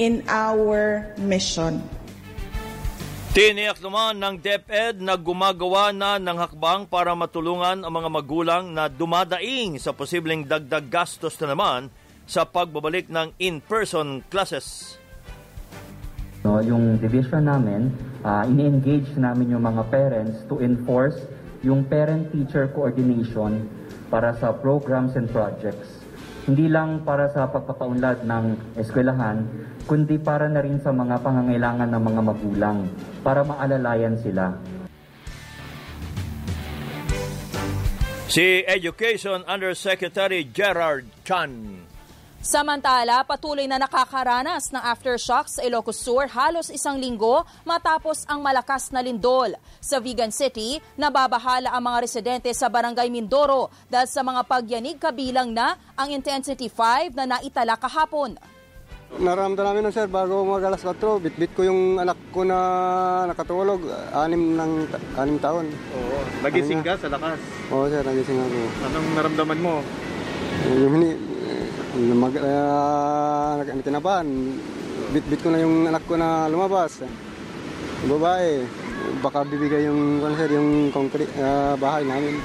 in 0.00 0.24
our 0.28 1.12
mission. 1.20 1.84
Tiniyak 3.34 3.82
naman 3.82 4.22
ng 4.22 4.38
DepEd 4.38 5.02
na 5.02 5.18
gumagawa 5.18 5.90
na 5.90 6.22
ng 6.22 6.38
hakbang 6.38 6.86
para 6.86 7.18
matulungan 7.18 7.82
ang 7.82 7.92
mga 7.92 8.08
magulang 8.08 8.64
na 8.70 8.86
dumadaing 8.86 9.74
sa 9.82 9.90
posibleng 9.90 10.46
dagdag 10.46 10.86
gastos 10.86 11.34
na 11.42 11.50
naman 11.50 11.90
sa 12.24 12.48
pagbabalik 12.48 13.08
ng 13.12 13.32
in-person 13.40 14.24
classes. 14.32 14.96
No, 16.44 16.60
yung 16.60 17.00
division 17.00 17.48
namin, 17.48 17.88
uh, 18.20 18.44
ini-engage 18.44 19.16
namin 19.16 19.56
yung 19.56 19.64
mga 19.64 19.88
parents 19.88 20.44
to 20.48 20.60
enforce 20.60 21.16
yung 21.64 21.88
parent-teacher 21.88 22.68
coordination 22.76 23.64
para 24.12 24.36
sa 24.36 24.52
programs 24.52 25.16
and 25.16 25.32
projects. 25.32 26.04
Hindi 26.44 26.68
lang 26.68 27.08
para 27.08 27.32
sa 27.32 27.48
pagpapaunlad 27.48 28.28
ng 28.28 28.76
eskwelahan, 28.76 29.48
kundi 29.88 30.20
para 30.20 30.44
na 30.44 30.60
rin 30.60 30.76
sa 30.84 30.92
mga 30.92 31.24
pangangailangan 31.24 31.88
ng 31.88 32.02
mga 32.04 32.20
magulang 32.20 32.78
para 33.24 33.40
maalalayan 33.48 34.20
sila. 34.20 34.52
Si 38.28 38.60
Education 38.68 39.40
Undersecretary 39.48 40.44
Gerard 40.52 41.08
Chan. 41.24 41.93
Samantala, 42.44 43.24
patuloy 43.24 43.64
na 43.64 43.80
nakakaranas 43.80 44.68
ng 44.68 44.84
aftershocks 44.84 45.56
sa 45.56 45.64
Ilocos 45.64 45.96
Sur 45.96 46.28
halos 46.28 46.68
isang 46.68 47.00
linggo 47.00 47.40
matapos 47.64 48.28
ang 48.28 48.44
malakas 48.44 48.92
na 48.92 49.00
lindol. 49.00 49.56
Sa 49.80 49.96
Vigan 49.96 50.28
City, 50.28 50.76
nababahala 51.00 51.72
ang 51.72 51.80
mga 51.88 52.04
residente 52.04 52.52
sa 52.52 52.68
Barangay 52.68 53.08
Mindoro 53.08 53.72
dahil 53.88 54.12
sa 54.12 54.20
mga 54.20 54.44
pagyanig 54.44 55.00
kabilang 55.00 55.56
na 55.56 55.80
ang 55.96 56.12
Intensity 56.12 56.68
5 56.68 57.16
na 57.16 57.24
naitala 57.24 57.80
kahapon. 57.80 58.36
Naramdaman 59.16 59.64
namin 59.64 59.82
na 59.88 59.96
sir 59.96 60.04
bago 60.04 60.44
mag 60.44 60.68
alas 60.68 60.84
4, 60.84 61.00
bitbit 61.24 61.56
ko 61.56 61.64
yung 61.64 61.96
anak 61.96 62.20
ko 62.28 62.44
na 62.44 63.24
nakatulog, 63.24 63.88
anim 64.12 64.52
ng 64.52 64.72
anim 65.16 65.40
taon. 65.40 65.72
Oo. 65.96 66.20
Nagising 66.44 66.84
ka 66.84 67.00
sa 67.00 67.08
lakas. 67.08 67.40
Oo 67.72 67.88
sir, 67.88 68.04
nagising 68.04 68.36
ako. 68.36 68.58
Anong 68.84 69.08
naramdaman 69.16 69.58
mo? 69.64 69.74
Yung 70.68 71.33
mag, 71.94 72.34
uh, 72.34 73.82
kinabahan, 73.82 74.26
bit-bit 75.14 75.40
ko 75.42 75.48
na 75.54 75.62
yung 75.62 75.86
anak 75.86 76.02
ko 76.10 76.18
na 76.18 76.50
lumabas. 76.50 77.06
Yung 78.02 78.18
babae, 78.18 78.66
baka 79.22 79.46
bibigay 79.46 79.86
yung, 79.86 80.20
ano 80.20 80.34
sir, 80.34 80.50
yung 80.50 80.90
concrete 80.90 81.30
uh, 81.38 81.78
bahay 81.78 82.02
namin. 82.02 82.42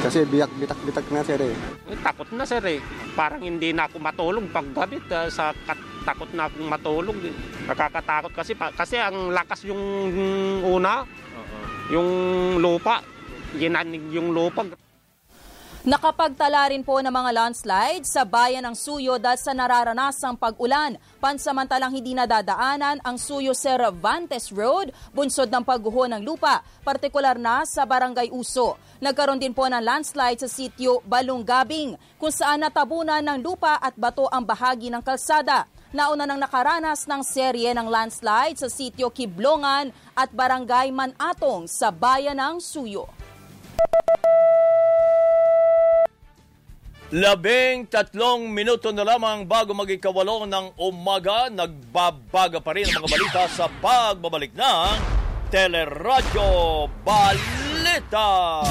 Kasi 0.00 0.24
biyak 0.24 0.48
bitak-bitak 0.56 1.04
na 1.12 1.20
sir 1.20 1.40
eh. 1.44 1.54
Takot 2.00 2.30
na 2.32 2.48
sir 2.48 2.64
eh. 2.64 2.80
Parang 3.12 3.44
hindi 3.44 3.76
na 3.76 3.84
ako 3.84 4.00
matulog 4.00 4.48
paggabi 4.48 4.96
uh, 5.12 5.28
sa 5.28 5.52
kat- 5.52 5.90
takot 6.08 6.30
na 6.32 6.48
akong 6.48 6.64
matulog. 6.64 7.18
Eh. 7.20 7.34
Nakakatakot 7.68 8.32
kasi 8.32 8.56
kasi 8.56 8.96
ang 8.96 9.28
lakas 9.28 9.68
yung 9.68 9.82
una, 10.64 11.04
yung 11.92 12.08
lupa, 12.62 13.04
ginanig 13.60 14.00
yung 14.08 14.32
lupa. 14.32 14.64
Nakapagtala 15.80 16.68
rin 16.68 16.84
po 16.84 17.00
ng 17.00 17.08
mga 17.08 17.32
landslides 17.32 18.12
sa 18.12 18.28
bayan 18.28 18.60
ng 18.68 18.76
Suyo 18.76 19.16
dahil 19.16 19.40
sa 19.40 19.56
nararanasang 19.56 20.36
pag-ulan. 20.36 21.00
Pansamantalang 21.16 21.96
hindi 21.96 22.12
nadadaanan 22.12 23.00
ang 23.00 23.16
Suyo 23.16 23.56
Cervantes 23.56 24.52
Road, 24.52 24.92
bunsod 25.16 25.48
ng 25.48 25.64
pagguho 25.64 26.04
ng 26.04 26.20
lupa, 26.20 26.60
partikular 26.84 27.40
na 27.40 27.64
sa 27.64 27.88
Barangay 27.88 28.28
Uso. 28.28 28.76
Nagkaroon 29.00 29.40
din 29.40 29.56
po 29.56 29.64
ng 29.72 29.80
landslide 29.80 30.44
sa 30.44 30.52
sitio 30.52 31.00
Balunggabing, 31.08 31.96
kung 32.20 32.28
saan 32.28 32.60
natabunan 32.60 33.24
ng 33.24 33.40
lupa 33.40 33.80
at 33.80 33.96
bato 33.96 34.28
ang 34.28 34.44
bahagi 34.44 34.92
ng 34.92 35.00
kalsada. 35.00 35.64
Nauna 35.96 36.28
nang 36.28 36.44
nakaranas 36.44 37.08
ng 37.08 37.24
serye 37.24 37.72
ng 37.72 37.88
landslide 37.88 38.60
sa 38.60 38.68
sitio 38.68 39.08
Kiblongan 39.08 39.96
at 40.12 40.28
Barangay 40.28 40.92
Manatong 40.92 41.64
sa 41.64 41.88
bayan 41.88 42.36
ng 42.36 42.60
Suyo. 42.60 43.08
Labing 47.10 47.90
tatlong 47.90 48.46
minuto 48.46 48.94
na 48.94 49.02
lamang 49.02 49.42
bago 49.42 49.74
magikawalo 49.74 50.46
ng 50.46 50.78
umaga, 50.78 51.50
nagbabaga 51.50 52.62
pa 52.62 52.70
rin 52.70 52.86
ang 52.86 53.02
mga 53.02 53.10
balita 53.10 53.42
sa 53.50 53.66
pagbabalik 53.66 54.54
ng 54.54 54.94
Teleradyo 55.50 56.86
Balita. 57.02 58.62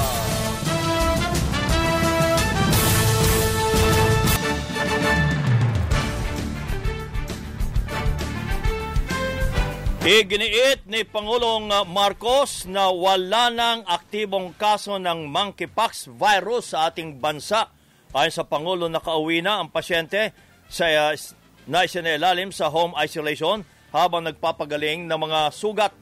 Iginiit 10.00 10.88
ni 10.88 11.04
Pangulong 11.04 11.68
Marcos 11.92 12.64
na 12.64 12.88
wala 12.88 13.52
nang 13.52 13.84
aktibong 13.84 14.56
kaso 14.56 14.96
ng 14.96 15.28
monkeypox 15.28 16.08
virus 16.08 16.72
sa 16.72 16.88
ating 16.88 17.20
bansa. 17.20 17.68
Ayon 18.10 18.34
sa 18.34 18.42
Pangulo, 18.42 18.90
nakauwi 18.90 19.38
na 19.38 19.62
ang 19.62 19.70
pasyente 19.70 20.34
sa 20.66 20.90
uh, 20.90 21.14
na 21.70 21.86
sa 22.50 22.66
home 22.66 22.98
isolation 22.98 23.62
habang 23.94 24.26
nagpapagaling 24.26 25.06
ng 25.06 25.14
mga 25.14 25.40
sugat. 25.54 25.94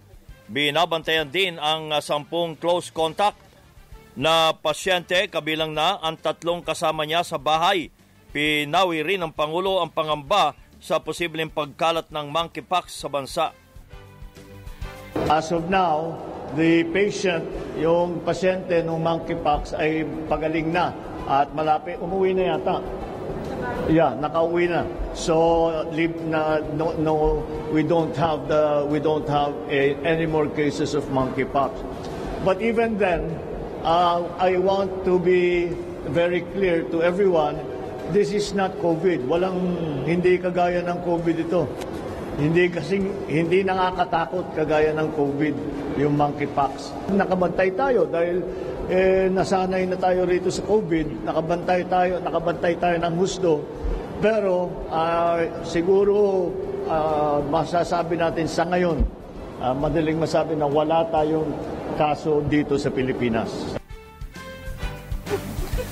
Binabantayan 0.48 1.28
din 1.28 1.60
ang 1.60 1.92
uh, 1.92 2.00
sampung 2.00 2.56
close 2.56 2.88
contact 2.88 3.36
na 4.16 4.56
pasyente 4.56 5.28
kabilang 5.28 5.76
na 5.76 6.00
ang 6.00 6.16
tatlong 6.16 6.64
kasama 6.64 7.04
niya 7.04 7.20
sa 7.20 7.36
bahay. 7.36 7.92
Pinawi 8.32 9.04
rin 9.04 9.20
ng 9.20 9.36
Pangulo 9.36 9.84
ang 9.84 9.92
pangamba 9.92 10.56
sa 10.80 11.04
posibleng 11.04 11.52
pagkalat 11.52 12.08
ng 12.08 12.32
monkeypox 12.32 13.04
sa 13.04 13.12
bansa. 13.12 13.52
As 15.28 15.52
of 15.52 15.68
now, 15.68 16.16
the 16.56 16.88
patient, 16.88 17.44
yung 17.76 18.24
pasyente 18.24 18.80
ng 18.80 18.96
monkeypox 18.96 19.76
ay 19.76 20.08
pagaling 20.24 20.72
na 20.72 21.07
at 21.28 21.52
malapit, 21.52 22.00
umuwi 22.00 22.32
na 22.32 22.56
yata. 22.56 22.80
Yeah, 23.92 24.16
nakauwi 24.16 24.68
na. 24.68 24.88
So 25.12 25.68
live 25.92 26.16
na 26.24 26.60
no, 26.76 26.96
no 26.96 27.44
we 27.72 27.84
don't 27.84 28.12
have 28.16 28.48
the 28.48 28.84
we 28.88 29.00
don't 29.00 29.28
have 29.28 29.52
a, 29.68 29.96
any 30.04 30.24
more 30.24 30.48
cases 30.48 30.96
of 30.96 31.04
monkeypox. 31.12 31.76
But 32.44 32.60
even 32.64 32.96
then, 32.96 33.28
uh, 33.84 34.24
I 34.40 34.56
want 34.56 35.04
to 35.04 35.20
be 35.20 35.72
very 36.08 36.44
clear 36.56 36.84
to 36.92 37.02
everyone, 37.04 37.60
this 38.12 38.32
is 38.32 38.56
not 38.56 38.72
COVID. 38.80 39.28
Walang 39.28 39.58
hindi 40.08 40.40
kagaya 40.40 40.80
ng 40.84 40.98
COVID 41.04 41.36
ito. 41.44 41.68
Hindi 42.38 42.70
kasing 42.70 43.28
hindi 43.28 43.66
nakakatakot 43.66 44.54
kagaya 44.54 44.94
ng 44.94 45.08
COVID 45.12 45.54
yung 45.98 46.14
monkeypox. 46.14 46.94
Nakabantay 47.10 47.74
tayo 47.74 48.06
dahil 48.06 48.40
eh, 48.88 49.28
nasanay 49.28 49.84
na 49.84 50.00
tayo 50.00 50.24
rito 50.24 50.48
sa 50.48 50.64
COVID, 50.64 51.28
nakabantay 51.28 51.84
tayo, 51.86 52.24
nakabantay 52.24 52.74
tayo 52.80 52.96
ng 52.96 53.14
husdo. 53.20 53.60
Pero 54.18 54.72
uh, 54.88 55.62
siguro 55.62 56.48
uh, 56.88 57.38
masasabi 57.46 58.18
natin 58.18 58.48
sa 58.48 58.64
ngayon, 58.66 58.98
uh, 59.60 59.76
madaling 59.76 60.18
masabi 60.18 60.56
na 60.56 60.66
wala 60.66 61.04
tayong 61.12 61.52
kaso 62.00 62.42
dito 62.48 62.80
sa 62.80 62.88
Pilipinas. 62.88 63.78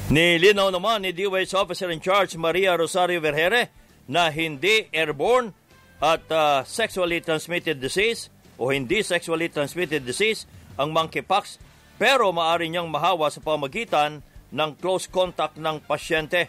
Nilinaw 0.07 0.71
naman 0.71 1.03
ni 1.03 1.11
DOH 1.11 1.53
Officer 1.59 1.91
in 1.91 1.99
Charge 1.99 2.39
Maria 2.39 2.79
Rosario 2.79 3.19
Vergere 3.19 3.75
na 4.07 4.31
hindi 4.31 4.87
airborne 4.95 5.51
at 5.99 6.23
uh, 6.31 6.63
sexually 6.63 7.19
transmitted 7.21 7.77
disease 7.83 8.31
o 8.57 8.71
hindi 8.71 9.03
sexually 9.03 9.51
transmitted 9.51 10.07
disease 10.07 10.47
ang 10.79 10.95
monkeypox 10.95 11.59
pero 11.97 12.29
maaari 12.33 12.69
niyang 12.69 12.89
mahawa 12.89 13.33
sa 13.33 13.41
pamagitan 13.41 14.21
ng 14.53 14.71
close 14.79 15.09
contact 15.09 15.57
ng 15.57 15.81
pasyente. 15.85 16.49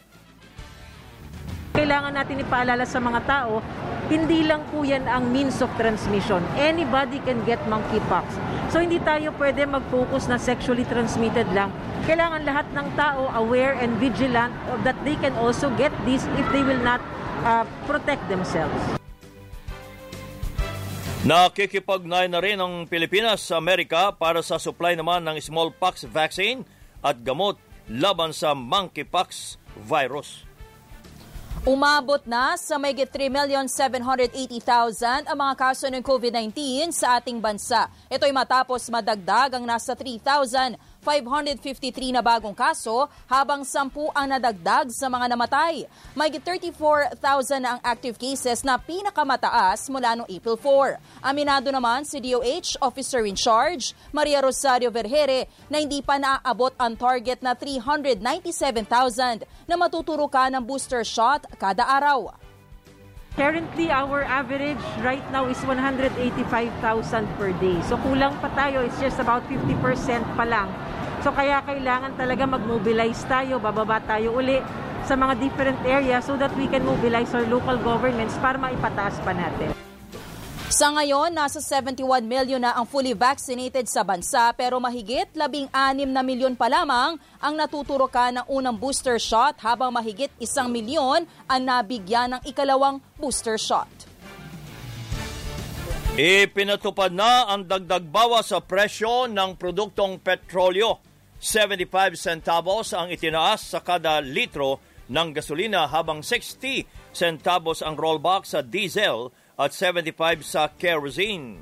Kailangan 1.77 2.10
natin 2.10 2.42
ipaalala 2.42 2.89
sa 2.89 2.98
mga 2.98 3.22
tao, 3.30 3.62
hindi 4.10 4.42
lang 4.48 4.66
po 4.74 4.82
yan 4.82 5.06
ang 5.06 5.30
means 5.30 5.62
of 5.62 5.70
transmission. 5.77 6.42
Anybody 6.58 7.22
can 7.22 7.44
get 7.46 7.62
monkeypox. 7.70 8.34
So 8.74 8.82
hindi 8.82 8.98
tayo 9.04 9.30
pwede 9.38 9.68
mag-focus 9.70 10.25
na 10.25 10.42
sexually 10.42 10.89
transmitted 10.89 11.46
lang. 11.54 11.70
Kailangan 12.10 12.42
lahat 12.48 12.68
ng 12.74 12.88
tao 12.98 13.30
aware 13.38 13.77
and 13.77 13.94
vigilant 14.01 14.56
that 14.82 14.98
they 15.06 15.20
can 15.22 15.38
also 15.38 15.70
get 15.77 15.94
this 16.01 16.25
if 16.39 16.46
they 16.50 16.66
will 16.66 16.82
not 16.82 17.04
uh, 17.46 17.68
protect 17.86 18.25
themselves. 18.25 18.97
Nakikipagnay 21.26 22.30
na 22.30 22.38
rin 22.38 22.62
ang 22.62 22.86
Pilipinas 22.86 23.42
sa 23.42 23.58
Amerika 23.58 24.14
para 24.14 24.46
sa 24.46 24.62
supply 24.62 24.94
naman 24.94 25.26
ng 25.26 25.42
smallpox 25.42 26.06
vaccine 26.06 26.62
at 27.02 27.18
gamot 27.26 27.58
laban 27.90 28.30
sa 28.30 28.54
monkeypox 28.54 29.58
virus. 29.82 30.46
Umabot 31.66 32.22
na 32.30 32.54
sa 32.54 32.78
may 32.78 32.94
3,780,000 32.94 35.26
ang 35.26 35.38
mga 35.42 35.56
kaso 35.58 35.90
ng 35.90 36.06
COVID-19 36.06 36.54
sa 36.94 37.18
ating 37.18 37.42
bansa. 37.42 37.90
Ito 38.14 38.30
ay 38.30 38.32
matapos 38.32 38.86
madagdag 38.86 39.58
ang 39.58 39.66
nasa 39.66 39.98
3,000 39.98 40.78
553 41.08 42.12
na 42.12 42.20
bagong 42.20 42.52
kaso 42.52 43.08
habang 43.32 43.64
10 43.64 44.12
ang 44.12 44.28
nadagdag 44.28 44.92
sa 44.92 45.08
mga 45.08 45.32
namatay. 45.32 45.88
May 46.12 46.28
34,000 46.36 47.64
na 47.64 47.80
ang 47.80 47.82
active 47.82 48.20
cases 48.20 48.60
na 48.68 48.76
pinakamataas 48.76 49.88
mula 49.88 50.20
noong 50.20 50.28
April 50.28 50.60
4. 50.60 51.24
Aminado 51.24 51.72
naman 51.72 52.04
si 52.04 52.20
DOH 52.20 52.84
Officer 52.84 53.24
in 53.24 53.40
Charge, 53.40 53.96
Maria 54.12 54.44
Rosario 54.44 54.92
Vergere, 54.92 55.48
na 55.72 55.80
hindi 55.80 56.04
pa 56.04 56.20
naaabot 56.20 56.76
ang 56.76 57.00
target 57.00 57.40
na 57.40 57.56
397,000 57.56 59.48
na 59.64 59.76
matuturukan 59.80 60.52
ng 60.52 60.63
booster 60.67 61.08
shot 61.08 61.48
kada 61.56 61.88
araw. 61.88 62.36
Currently, 63.38 63.93
our 63.93 64.26
average 64.26 64.82
right 65.06 65.22
now 65.30 65.46
is 65.46 65.62
185,000 65.62 66.10
per 67.38 67.54
day. 67.62 67.78
So 67.86 67.93
kulang 68.02 68.34
pa 68.41 68.50
tayo, 68.58 68.82
it's 68.82 68.98
just 68.98 69.22
about 69.22 69.46
50% 69.46 69.78
pa 70.34 70.41
lang. 70.41 70.74
So 71.28 71.36
kaya 71.36 71.60
kailangan 71.60 72.16
talaga 72.16 72.48
mag-mobilize 72.48 73.28
tayo, 73.28 73.60
bababa 73.60 74.00
tayo 74.00 74.32
uli 74.40 74.63
sa 75.04 75.20
mga 75.20 75.36
different 75.44 75.76
areas 75.84 76.24
so 76.24 76.40
that 76.40 76.56
we 76.56 76.72
can 76.72 76.88
mobilize 76.88 77.36
our 77.36 77.44
local 77.52 77.76
governments 77.84 78.40
para 78.40 78.56
maipataas 78.56 79.20
pa 79.28 79.36
natin. 79.36 79.76
Sa 80.72 80.88
ngayon, 80.88 81.36
nasa 81.36 81.60
71 81.60 82.24
milyon 82.24 82.63
na 82.63 82.80
ang 82.80 82.88
fully 82.88 83.12
vaccinated 83.12 83.92
sa 83.92 84.08
bansa 84.08 84.56
pero 84.56 84.80
mahigit 84.80 85.28
16 85.36 85.68
na 86.08 86.24
milyon 86.24 86.56
pa 86.56 86.72
lamang 86.72 87.20
ang 87.44 87.54
natuturokan 87.60 88.40
ng 88.40 88.46
unang 88.48 88.80
booster 88.80 89.20
shot 89.20 89.60
habang 89.60 89.92
mahigit 89.92 90.32
isang 90.40 90.72
milyon 90.72 91.28
ang 91.44 91.60
nabigyan 91.60 92.40
ng 92.40 92.42
ikalawang 92.48 93.04
booster 93.20 93.60
shot. 93.60 93.92
Ipinatupad 96.16 97.12
na 97.12 97.52
ang 97.52 97.68
dagdag 97.68 98.08
bawas 98.08 98.56
sa 98.56 98.63
presyo 98.63 99.28
ng 99.28 99.60
produktong 99.60 100.24
petrolyo. 100.24 101.07
75 101.38 102.17
centavos 102.17 102.97
ang 102.97 103.13
itinaas 103.13 103.62
sa 103.69 103.80
kada 103.86 104.17
litro 104.21 104.82
ng 105.08 105.30
gasolina 105.38 105.86
habang 105.86 106.26
60 106.26 107.13
centavos 107.13 107.86
ang 107.86 107.93
rollback 107.93 108.43
sa 108.43 108.65
diesel 108.65 109.30
at 109.58 109.73
75 109.73 110.41
sa 110.41 110.69
kerosene. 110.73 111.62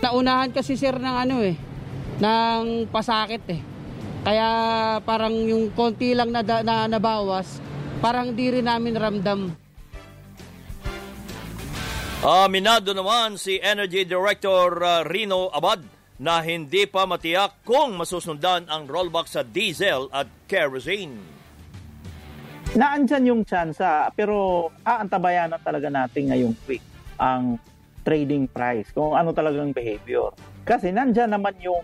Naunahan 0.00 0.52
kasi 0.52 0.76
sir 0.76 0.96
ng 0.96 1.16
ano 1.16 1.36
eh, 1.40 1.56
ng 2.20 2.88
pasakit 2.92 3.44
eh. 3.48 3.60
Kaya 4.24 4.48
parang 5.04 5.36
yung 5.44 5.72
konti 5.76 6.16
lang 6.16 6.32
na, 6.32 6.40
na 6.40 6.88
nabawas, 6.88 7.60
parang 8.00 8.32
di 8.32 8.48
rin 8.48 8.64
namin 8.64 8.96
ramdam. 8.96 9.40
Aminado 12.24 12.96
naman 12.96 13.36
si 13.36 13.60
Energy 13.60 14.08
Director 14.08 14.80
uh, 14.80 15.04
Rino 15.04 15.52
Abad 15.52 15.93
na 16.20 16.42
hindi 16.42 16.86
pa 16.86 17.06
matiyak 17.06 17.66
kung 17.66 17.98
masusundan 17.98 18.70
ang 18.70 18.86
rollback 18.86 19.26
sa 19.26 19.42
diesel 19.42 20.06
at 20.14 20.30
kerosene 20.46 21.34
naandyan 22.74 23.30
yung 23.30 23.42
tsansa 23.46 24.10
pero 24.18 24.68
aantabayan 24.82 25.54
na 25.54 25.62
talaga 25.62 25.86
natin 25.86 26.30
ngayong 26.30 26.54
week 26.66 26.82
ang 27.22 27.56
trading 28.02 28.50
price 28.50 28.90
kung 28.92 29.16
ano 29.16 29.32
talagang 29.32 29.72
behavior. 29.72 30.34
Kasi 30.66 30.92
nandyan 30.92 31.32
naman 31.32 31.56
yung 31.62 31.82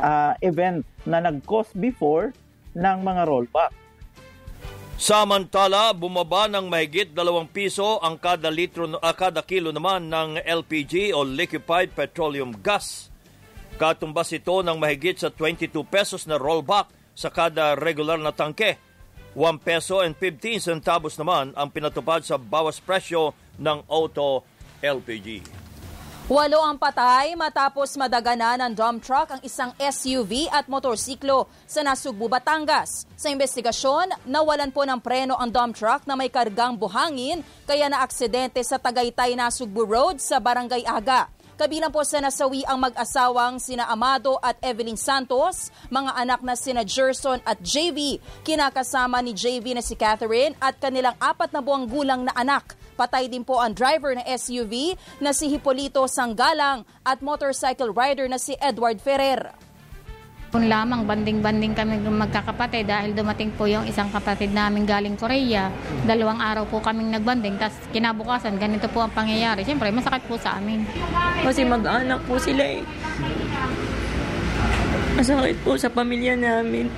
uh, 0.00 0.32
event 0.42 0.82
na 1.06 1.22
nag-cause 1.22 1.70
before 1.76 2.34
ng 2.74 2.98
mga 3.04 3.22
rollback. 3.28 3.72
Samantala, 4.96 5.92
bumaba 5.92 6.48
ng 6.48 6.72
mahigit 6.72 7.12
2 7.12 7.20
piso 7.52 8.00
ang 8.00 8.16
kada 8.16 8.48
litro 8.48 8.88
uh, 8.88 9.14
kada 9.14 9.44
kilo 9.44 9.68
naman 9.68 10.08
ng 10.08 10.40
LPG 10.40 11.12
o 11.12 11.20
liquefied 11.20 11.92
petroleum 11.92 12.50
gas. 12.64 13.12
Katumbas 13.74 14.30
ito 14.30 14.62
ng 14.62 14.78
mahigit 14.78 15.18
sa 15.18 15.28
22 15.34 15.82
pesos 15.82 16.24
na 16.30 16.38
rollback 16.38 16.88
sa 17.18 17.28
kada 17.34 17.74
regular 17.74 18.16
na 18.16 18.30
tangke 18.30 18.78
1 19.36 19.60
peso 19.60 20.00
and 20.00 20.16
15 20.16 20.64
centavos 20.64 21.20
naman 21.20 21.52
ang 21.52 21.68
pinatupad 21.68 22.24
sa 22.24 22.40
bawas 22.40 22.80
presyo 22.80 23.36
ng 23.60 23.84
auto 23.84 24.40
LPG. 24.80 25.44
Walo 26.26 26.58
ang 26.58 26.74
patay 26.74 27.38
matapos 27.38 27.94
madagana 27.94 28.58
ng 28.58 28.74
dump 28.74 28.98
truck 28.98 29.30
ang 29.30 29.38
isang 29.46 29.70
SUV 29.78 30.50
at 30.50 30.66
motorsiklo 30.66 31.46
sa 31.70 31.86
Nasugbu, 31.86 32.26
Batangas. 32.26 33.06
Sa 33.14 33.30
investigasyon, 33.30 34.26
nawalan 34.26 34.74
po 34.74 34.82
ng 34.82 34.98
preno 34.98 35.38
ang 35.38 35.54
dump 35.54 35.78
truck 35.78 36.02
na 36.02 36.18
may 36.18 36.26
kargang 36.26 36.74
buhangin 36.74 37.46
kaya 37.62 37.86
na 37.86 38.02
aksidente 38.02 38.58
sa 38.66 38.74
Tagaytay 38.74 39.38
Nasugbu 39.38 39.86
Road 39.86 40.18
sa 40.18 40.42
Barangay 40.42 40.82
Aga. 40.82 41.30
Kabilang 41.56 41.88
po 41.88 42.04
sa 42.04 42.20
nasawi 42.20 42.68
ang 42.68 42.84
mag-asawang 42.84 43.56
sina 43.56 43.88
Amado 43.88 44.36
at 44.44 44.60
Evelyn 44.60 45.00
Santos, 45.00 45.72
mga 45.88 46.12
anak 46.12 46.44
na 46.44 46.52
sina 46.52 46.84
Gerson 46.84 47.40
at 47.48 47.56
JV, 47.64 48.20
kinakasama 48.44 49.24
ni 49.24 49.32
JV 49.32 49.72
na 49.72 49.80
si 49.80 49.96
Catherine 49.96 50.52
at 50.60 50.76
kanilang 50.76 51.16
apat 51.16 51.56
na 51.56 51.64
buwang 51.64 51.88
gulang 51.88 52.28
na 52.28 52.36
anak. 52.36 52.76
Patay 53.00 53.32
din 53.32 53.40
po 53.40 53.56
ang 53.56 53.72
driver 53.72 54.12
ng 54.12 54.28
SUV 54.36 55.00
na 55.16 55.32
si 55.32 55.48
Hipolito 55.48 56.04
Sanggalang 56.04 56.84
at 57.00 57.24
motorcycle 57.24 57.88
rider 57.88 58.28
na 58.28 58.36
si 58.36 58.52
Edward 58.60 59.00
Ferrer. 59.00 59.65
Kung 60.56 60.72
lamang 60.72 61.04
banding-banding 61.04 61.76
kami 61.76 62.00
magkakapatid 62.00 62.88
dahil 62.88 63.12
dumating 63.12 63.52
po 63.52 63.68
yung 63.68 63.84
isang 63.84 64.08
kapatid 64.08 64.56
namin 64.56 64.88
galing 64.88 65.12
Korea. 65.12 65.68
Dalawang 66.08 66.40
araw 66.40 66.64
po 66.64 66.80
kaming 66.80 67.12
nagbanding, 67.12 67.60
tapos 67.60 67.76
kinabukasan 67.92 68.56
ganito 68.56 68.88
po 68.88 69.04
ang 69.04 69.12
pangyayari. 69.12 69.68
Siyempre, 69.68 69.92
masakit 69.92 70.24
po 70.24 70.40
sa 70.40 70.56
amin. 70.56 70.88
Kasi 71.44 71.60
mag-anak 71.60 72.24
po 72.24 72.40
sila 72.40 72.64
eh. 72.72 72.80
Masakit 75.20 75.60
po 75.60 75.76
sa 75.76 75.92
pamilya 75.92 76.32
namin. 76.40 76.88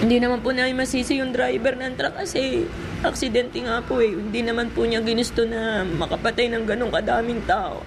Hindi 0.00 0.16
naman 0.16 0.40
po 0.40 0.56
namin 0.56 0.72
masisi 0.72 1.20
yung 1.20 1.36
driver 1.36 1.76
ng 1.76 2.00
truck 2.00 2.16
kasi 2.16 2.64
aksidente 3.04 3.60
nga 3.60 3.84
po 3.84 4.00
eh. 4.00 4.08
Hindi 4.08 4.40
naman 4.40 4.72
po 4.72 4.88
niya 4.88 5.04
ginusto 5.04 5.44
na 5.44 5.84
makapatay 5.84 6.48
ng 6.48 6.64
ganong 6.64 6.96
kadaming 6.96 7.44
tao. 7.44 7.84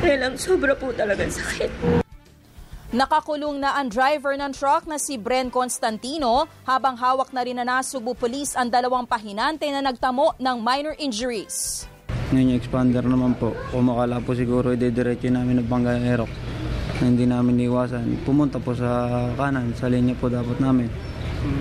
Kaya 0.00 0.16
lang, 0.24 0.40
sobra 0.40 0.72
po 0.72 0.88
talaga 0.96 1.28
sakit. 1.28 2.08
Nakakulong 2.90 3.62
na 3.62 3.78
ang 3.78 3.86
driver 3.86 4.34
ng 4.34 4.50
truck 4.50 4.82
na 4.90 4.98
si 4.98 5.14
Bren 5.14 5.46
Constantino 5.46 6.50
habang 6.66 6.98
hawak 6.98 7.30
na 7.30 7.46
rin 7.46 7.54
na 7.54 7.62
Nasubo 7.62 8.18
Police 8.18 8.58
ang 8.58 8.66
dalawang 8.66 9.06
pahinante 9.06 9.62
na 9.70 9.78
nagtamo 9.78 10.34
ng 10.34 10.56
minor 10.58 10.98
injuries. 10.98 11.86
Ngayon 12.34 12.50
yung 12.50 12.58
expander 12.58 13.06
naman 13.06 13.38
po, 13.38 13.54
kumakala 13.70 14.18
po 14.18 14.34
siguro 14.34 14.74
idediretso 14.74 15.30
namin 15.30 15.62
ng 15.62 15.70
Bangga 15.70 16.02
Aerox 16.02 16.34
na 16.98 17.04
hindi 17.06 17.30
namin 17.30 17.62
iwasan. 17.62 18.26
Pumunta 18.26 18.58
po 18.58 18.74
sa 18.74 19.22
kanan, 19.38 19.70
sa 19.78 19.86
linya 19.86 20.18
po 20.18 20.26
dapat 20.26 20.58
namin. 20.58 20.90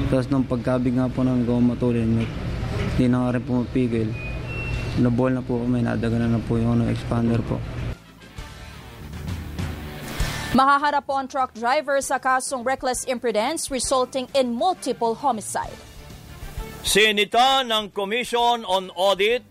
Tapos 0.10 0.34
nung 0.34 0.50
pagkabig 0.50 0.98
nga 0.98 1.14
po 1.14 1.22
ng 1.22 1.46
gumatulin, 1.46 2.26
hindi 2.26 3.06
na 3.06 3.30
nga 3.30 3.38
rin 3.38 3.46
po 3.46 3.62
mapigil. 3.62 4.10
Nabol 4.98 5.38
na 5.38 5.46
po 5.46 5.62
kami, 5.62 5.86
nadaganan 5.86 6.34
na 6.34 6.42
po 6.42 6.58
yung 6.58 6.82
ano, 6.82 6.90
expander 6.90 7.38
po. 7.46 7.62
Mahaharap 10.50 11.06
po 11.06 11.14
ang 11.14 11.30
truck 11.30 11.54
driver 11.54 12.02
sa 12.02 12.18
kasong 12.18 12.66
reckless 12.66 13.06
imprudence 13.06 13.70
resulting 13.70 14.26
in 14.34 14.50
multiple 14.50 15.14
homicide. 15.14 15.78
Sinita 16.82 17.62
ng 17.62 17.94
Commission 17.94 18.66
on 18.66 18.90
Audit 18.98 19.46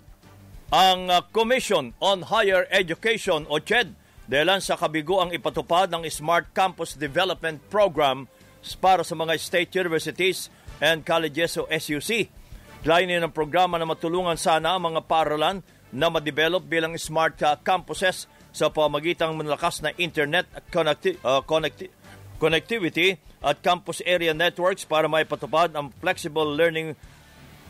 ang 0.74 1.06
uh, 1.06 1.22
Commission 1.30 1.94
on 2.02 2.26
Higher 2.26 2.66
Education 2.74 3.46
o 3.46 3.62
CHED 3.62 3.94
dahil 4.26 4.58
sa 4.58 4.74
kabigo 4.74 5.22
ang 5.22 5.30
ipatupad 5.30 5.86
ng 5.86 6.02
Smart 6.10 6.50
Campus 6.50 6.98
Development 6.98 7.62
Program 7.70 8.26
para 8.82 9.06
sa 9.06 9.14
mga 9.14 9.38
state 9.38 9.78
universities 9.78 10.50
and 10.82 11.06
colleges 11.06 11.62
o 11.62 11.70
SUC. 11.70 12.26
Layunin 12.82 13.22
ng 13.22 13.30
programa 13.30 13.78
na 13.78 13.86
matulungan 13.86 14.34
sana 14.34 14.74
ang 14.74 14.90
mga 14.90 15.06
paralan 15.06 15.62
na 15.94 16.10
ma-develop 16.10 16.66
bilang 16.66 16.98
smart 16.98 17.38
uh, 17.46 17.54
campuses 17.62 18.26
sa 18.58 18.74
pamagitang 18.74 19.38
malakas 19.38 19.78
na 19.78 19.94
internet 19.94 20.50
connecti- 20.74 21.14
uh, 21.22 21.38
connecti- 21.46 21.94
connectivity 22.42 23.14
at 23.38 23.62
campus 23.62 24.02
area 24.02 24.34
networks 24.34 24.82
para 24.82 25.06
maipatupad 25.06 25.70
ang 25.78 25.94
flexible 26.02 26.50
learning 26.50 26.98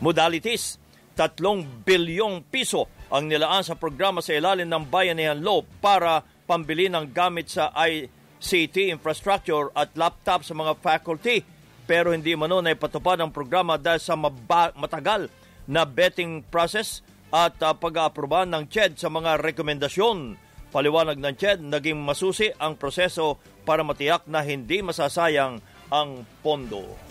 modalities. 0.01 0.81
Tatlong 1.13 1.61
bilyong 1.85 2.41
piso 2.49 2.89
ang 3.13 3.29
nilaan 3.29 3.61
sa 3.61 3.77
programa 3.77 4.17
sa 4.23 4.33
ilalim 4.33 4.65
ng 4.65 4.89
Bayanihan 4.89 5.37
Law 5.37 5.61
para 5.77 6.25
pambili 6.49 6.89
ng 6.89 7.13
gamit 7.13 7.53
sa 7.53 7.69
ICT 7.75 8.89
infrastructure 8.89 9.69
at 9.77 9.93
laptop 9.93 10.41
sa 10.41 10.57
mga 10.57 10.73
faculty. 10.81 11.45
Pero 11.85 12.13
hindi 12.13 12.33
mano 12.33 12.61
na 12.65 12.73
ipatupad 12.73 13.21
ang 13.21 13.29
programa 13.29 13.77
dahil 13.77 14.01
sa 14.01 14.17
maba- 14.17 14.73
matagal 14.73 15.29
na 15.69 15.85
betting 15.85 16.41
process 16.49 17.05
at 17.29 17.57
uh, 17.61 17.77
pag-aaproban 17.77 18.49
ng 18.49 18.65
CHED 18.69 18.97
sa 18.97 19.09
mga 19.09 19.37
rekomendasyon 19.37 20.48
Paliwanag 20.69 21.17
ng 21.17 21.33
CHED, 21.33 21.65
naging 21.65 21.97
masusi 21.97 22.53
ang 22.61 22.77
proseso 22.77 23.41
para 23.65 23.81
matiyak 23.81 24.29
na 24.29 24.45
hindi 24.45 24.85
masasayang 24.85 25.57
ang 25.89 26.29
pondo. 26.45 27.08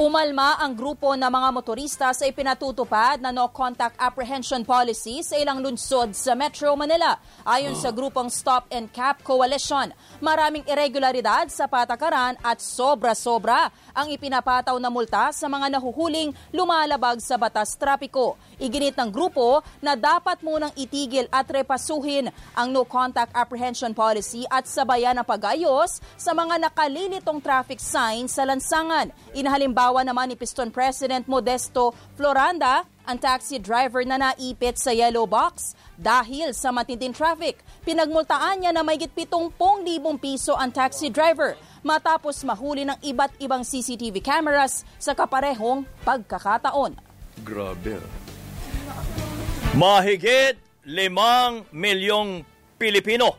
Umalma 0.00 0.56
ang 0.56 0.72
grupo 0.72 1.12
ng 1.12 1.28
mga 1.28 1.48
motorista 1.52 2.08
sa 2.16 2.24
ipinatutupad 2.24 3.20
na 3.20 3.36
no-contact 3.36 4.00
apprehension 4.00 4.64
policy 4.64 5.20
sa 5.20 5.36
ilang 5.36 5.60
lungsod 5.60 6.16
sa 6.16 6.32
Metro 6.32 6.72
Manila. 6.72 7.20
Ayon 7.44 7.76
sa 7.76 7.92
grupong 7.92 8.32
Stop 8.32 8.64
and 8.72 8.88
Cap 8.96 9.20
Coalition, 9.20 9.92
maraming 10.24 10.64
irregularidad 10.64 11.52
sa 11.52 11.68
patakaran 11.68 12.32
at 12.40 12.64
sobra-sobra 12.64 13.68
ang 13.92 14.08
ipinapataw 14.08 14.72
na 14.80 14.88
multa 14.88 15.36
sa 15.36 15.52
mga 15.52 15.68
nahuhuling 15.68 16.32
lumalabag 16.48 17.20
sa 17.20 17.36
batas 17.36 17.76
trapiko. 17.76 18.40
Iginit 18.56 18.96
ng 18.96 19.12
grupo 19.12 19.60
na 19.84 20.00
dapat 20.00 20.40
munang 20.40 20.72
itigil 20.80 21.28
at 21.28 21.44
repasuhin 21.44 22.32
ang 22.56 22.72
no-contact 22.72 23.36
apprehension 23.36 23.92
policy 23.92 24.48
at 24.48 24.64
sabayan 24.64 25.20
ang 25.20 25.28
pag-ayos 25.28 26.00
sa 26.16 26.32
mga 26.32 26.56
nakalilitong 26.56 27.44
traffic 27.44 27.76
signs 27.76 28.32
sa 28.32 28.48
lansangan. 28.48 29.12
Inahalimbawa 29.36 29.89
naman 29.98 30.30
ni 30.30 30.38
Piston 30.38 30.70
President 30.70 31.26
Modesto 31.26 31.90
Floranda 32.14 32.86
ang 33.02 33.18
taxi 33.18 33.58
driver 33.58 34.06
na 34.06 34.14
naipit 34.14 34.78
sa 34.78 34.94
yellow 34.94 35.26
box 35.26 35.74
dahil 35.98 36.54
sa 36.54 36.70
matinding 36.70 37.10
traffic. 37.10 37.58
Pinagmultaan 37.82 38.62
niya 38.62 38.70
na 38.70 38.86
may 38.86 38.94
70,000 38.94 39.50
piso 40.22 40.54
ang 40.54 40.70
taxi 40.70 41.10
driver 41.10 41.58
matapos 41.82 42.46
mahuli 42.46 42.86
ng 42.86 43.02
iba't 43.02 43.34
ibang 43.42 43.66
CCTV 43.66 44.22
cameras 44.22 44.86
sa 45.02 45.10
kaparehong 45.18 45.82
pagkakataon. 46.06 46.94
Grabe. 47.42 47.98
Mahigit 49.74 50.60
limang 50.86 51.66
milyong 51.74 52.46
Pilipino 52.78 53.34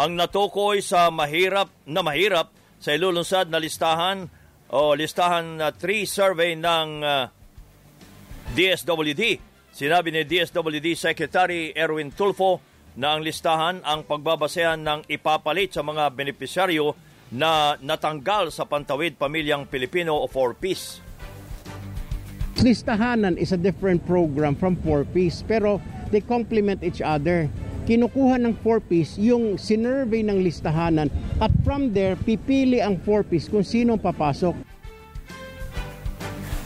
ang 0.00 0.16
natukoy 0.16 0.80
sa 0.80 1.12
mahirap 1.12 1.68
na 1.84 2.00
mahirap 2.00 2.48
sa 2.80 2.96
ilulunsad 2.96 3.52
na 3.52 3.60
listahan 3.60 4.32
o 4.70 4.94
listahan 4.94 5.58
na 5.58 5.74
3 5.74 6.06
survey 6.06 6.54
ng 6.54 6.88
uh, 7.02 7.26
DSWD. 8.54 9.42
Sinabi 9.70 10.14
ni 10.14 10.22
DSWD 10.26 10.94
Secretary 10.98 11.74
Erwin 11.74 12.10
Tulfo 12.14 12.62
na 12.98 13.14
ang 13.14 13.22
listahan 13.22 13.82
ang 13.86 14.02
pagbabasehan 14.02 14.82
ng 14.82 15.00
ipapalit 15.06 15.74
sa 15.74 15.82
mga 15.86 16.10
benepisyaryo 16.10 16.94
na 17.30 17.78
natanggal 17.78 18.50
sa 18.50 18.66
Pantawid 18.66 19.14
Pamilyang 19.14 19.66
Pilipino 19.70 20.18
o 20.18 20.26
4Ps. 20.26 20.98
Listahanan 22.60 23.38
is 23.38 23.54
a 23.54 23.60
different 23.60 24.02
program 24.04 24.58
from 24.58 24.74
4Ps 24.82 25.46
pero 25.46 25.78
they 26.10 26.20
complement 26.20 26.82
each 26.82 26.98
other. 26.98 27.46
Kinukuha 27.88 28.36
ng 28.36 28.54
4Ps 28.60 29.16
yung 29.16 29.56
sinurvey 29.56 30.20
ng 30.20 30.44
listahanan 30.44 31.08
at 31.40 31.52
from 31.64 31.90
there 31.96 32.14
pipili 32.14 32.78
ang 32.78 33.00
4Ps 33.00 33.48
kung 33.48 33.64
sino 33.64 33.96
papasok. 33.96 34.52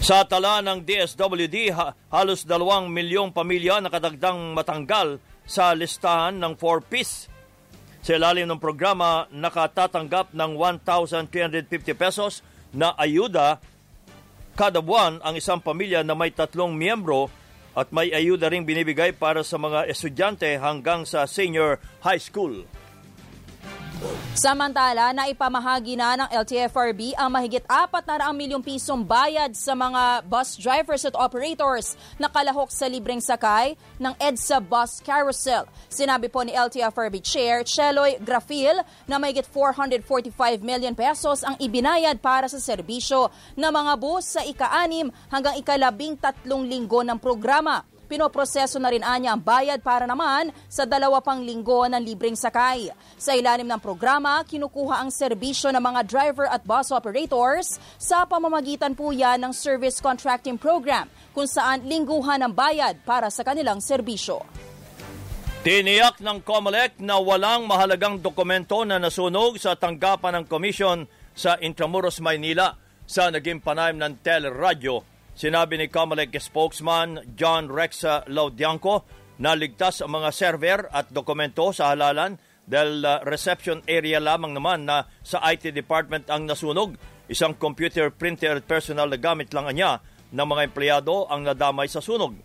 Sa 0.04 0.20
tala 0.28 0.60
ng 0.60 0.84
DSWD, 0.84 1.72
halos 2.12 2.44
dalawang 2.44 2.92
milyong 2.92 3.32
pamilya 3.32 3.80
nakadagdang 3.80 4.52
matanggal 4.52 5.16
sa 5.48 5.72
listahan 5.72 6.36
ng 6.36 6.52
4Ps. 6.60 7.32
Sa 8.04 8.12
ilalim 8.12 8.44
ng 8.44 8.60
programa, 8.60 9.24
nakatatanggap 9.32 10.36
ng 10.36 10.50
1,350 10.60 11.96
pesos 11.96 12.44
na 12.76 12.92
ayuda 13.00 13.56
kada 14.52 14.84
buwan 14.84 15.24
ang 15.24 15.40
isang 15.40 15.56
pamilya 15.56 16.04
na 16.04 16.12
may 16.12 16.28
tatlong 16.30 16.76
miyembro 16.76 17.32
at 17.74 17.90
may 17.90 18.10
ayuda 18.14 18.50
ring 18.50 18.62
binibigay 18.62 19.10
para 19.14 19.42
sa 19.42 19.58
mga 19.58 19.90
estudyante 19.90 20.46
hanggang 20.62 21.02
sa 21.02 21.26
senior 21.26 21.82
high 22.06 22.22
school. 22.22 22.62
Samantala, 24.34 25.14
naipamahagi 25.14 25.94
na 25.94 26.18
ng 26.18 26.28
LTFRB 26.28 27.14
ang 27.14 27.30
mahigit 27.32 27.62
400 27.70 28.34
milyong 28.34 28.60
pisong 28.60 29.00
bayad 29.06 29.54
sa 29.54 29.72
mga 29.72 30.26
bus 30.26 30.58
drivers 30.58 31.06
at 31.06 31.16
operators 31.16 31.94
na 32.18 32.26
kalahok 32.26 32.68
sa 32.68 32.90
libreng 32.90 33.22
sakay 33.22 33.78
ng 33.96 34.12
EDSA 34.20 34.58
Bus 34.58 34.98
Carousel. 35.00 35.64
Sinabi 35.86 36.28
po 36.28 36.42
ni 36.42 36.52
LTFRB 36.52 37.22
Chair 37.22 37.62
Cheloy 37.62 38.18
Grafil 38.20 38.82
na 39.06 39.22
mahigit 39.22 39.46
445 39.46 40.34
million 40.60 40.92
pesos 40.92 41.46
ang 41.46 41.54
ibinayad 41.62 42.18
para 42.18 42.50
sa 42.50 42.58
serbisyo 42.58 43.30
ng 43.54 43.70
mga 43.70 43.92
bus 43.96 44.36
sa 44.36 44.42
ika-anim 44.42 45.08
hanggang 45.30 45.56
ikalabing 45.56 46.18
tatlong 46.18 46.66
linggo 46.66 47.00
ng 47.06 47.16
programa. 47.22 47.93
Pinoproseso 48.04 48.76
na 48.76 48.92
rin 48.92 49.00
anya 49.00 49.32
ang 49.32 49.40
bayad 49.40 49.80
para 49.80 50.04
naman 50.04 50.52
sa 50.68 50.84
dalawa 50.84 51.24
pang 51.24 51.40
linggo 51.40 51.88
ng 51.88 52.00
libreng 52.04 52.36
sakay. 52.36 52.92
Sa 53.16 53.32
ilalim 53.32 53.64
ng 53.64 53.80
programa, 53.80 54.44
kinukuha 54.44 55.00
ang 55.00 55.10
serbisyo 55.10 55.72
ng 55.72 55.80
mga 55.80 56.00
driver 56.04 56.46
at 56.46 56.60
bus 56.62 56.92
operators 56.92 57.80
sa 57.96 58.28
pamamagitan 58.28 58.92
po 58.92 59.10
yan 59.10 59.40
ng 59.40 59.52
Service 59.56 59.98
Contracting 60.04 60.60
Program 60.60 61.08
kung 61.32 61.48
saan 61.48 61.88
lingguhan 61.88 62.44
ang 62.44 62.52
bayad 62.52 63.00
para 63.08 63.32
sa 63.32 63.40
kanilang 63.40 63.80
serbisyo. 63.80 64.44
Tiniyak 65.64 66.20
ng 66.20 66.44
COMELEC 66.44 67.00
na 67.00 67.16
walang 67.16 67.64
mahalagang 67.64 68.20
dokumento 68.20 68.84
na 68.84 69.00
nasunog 69.00 69.56
sa 69.56 69.72
tanggapan 69.72 70.40
ng 70.40 70.44
komisyon 70.44 71.08
sa 71.32 71.56
Intramuros, 71.56 72.20
Maynila 72.20 72.76
sa 73.08 73.32
naging 73.32 73.64
panayam 73.64 73.96
ng 73.96 74.20
teleradyo 74.20 75.13
Sinabi 75.34 75.82
ni 75.82 75.90
Comelec 75.90 76.30
spokesman 76.38 77.34
John 77.34 77.66
Rex 77.66 78.06
Laudianco 78.30 79.02
na 79.42 79.58
ligtas 79.58 79.98
ang 79.98 80.14
mga 80.14 80.30
server 80.30 80.86
at 80.94 81.10
dokumento 81.10 81.74
sa 81.74 81.90
halalan 81.90 82.38
dahil 82.62 83.02
uh, 83.02 83.18
reception 83.26 83.82
area 83.90 84.22
lamang 84.22 84.54
naman 84.54 84.86
na 84.86 85.10
sa 85.26 85.42
IT 85.50 85.74
department 85.74 86.30
ang 86.30 86.46
nasunog. 86.46 86.94
Isang 87.26 87.58
computer 87.58 88.14
printer 88.14 88.62
at 88.62 88.64
personal 88.70 89.10
na 89.10 89.18
gamit 89.18 89.50
lang 89.50 89.66
niya 89.74 89.98
ng 90.30 90.46
mga 90.46 90.70
empleyado 90.70 91.26
ang 91.26 91.42
nadamay 91.42 91.90
sa 91.90 91.98
sunog. 91.98 92.38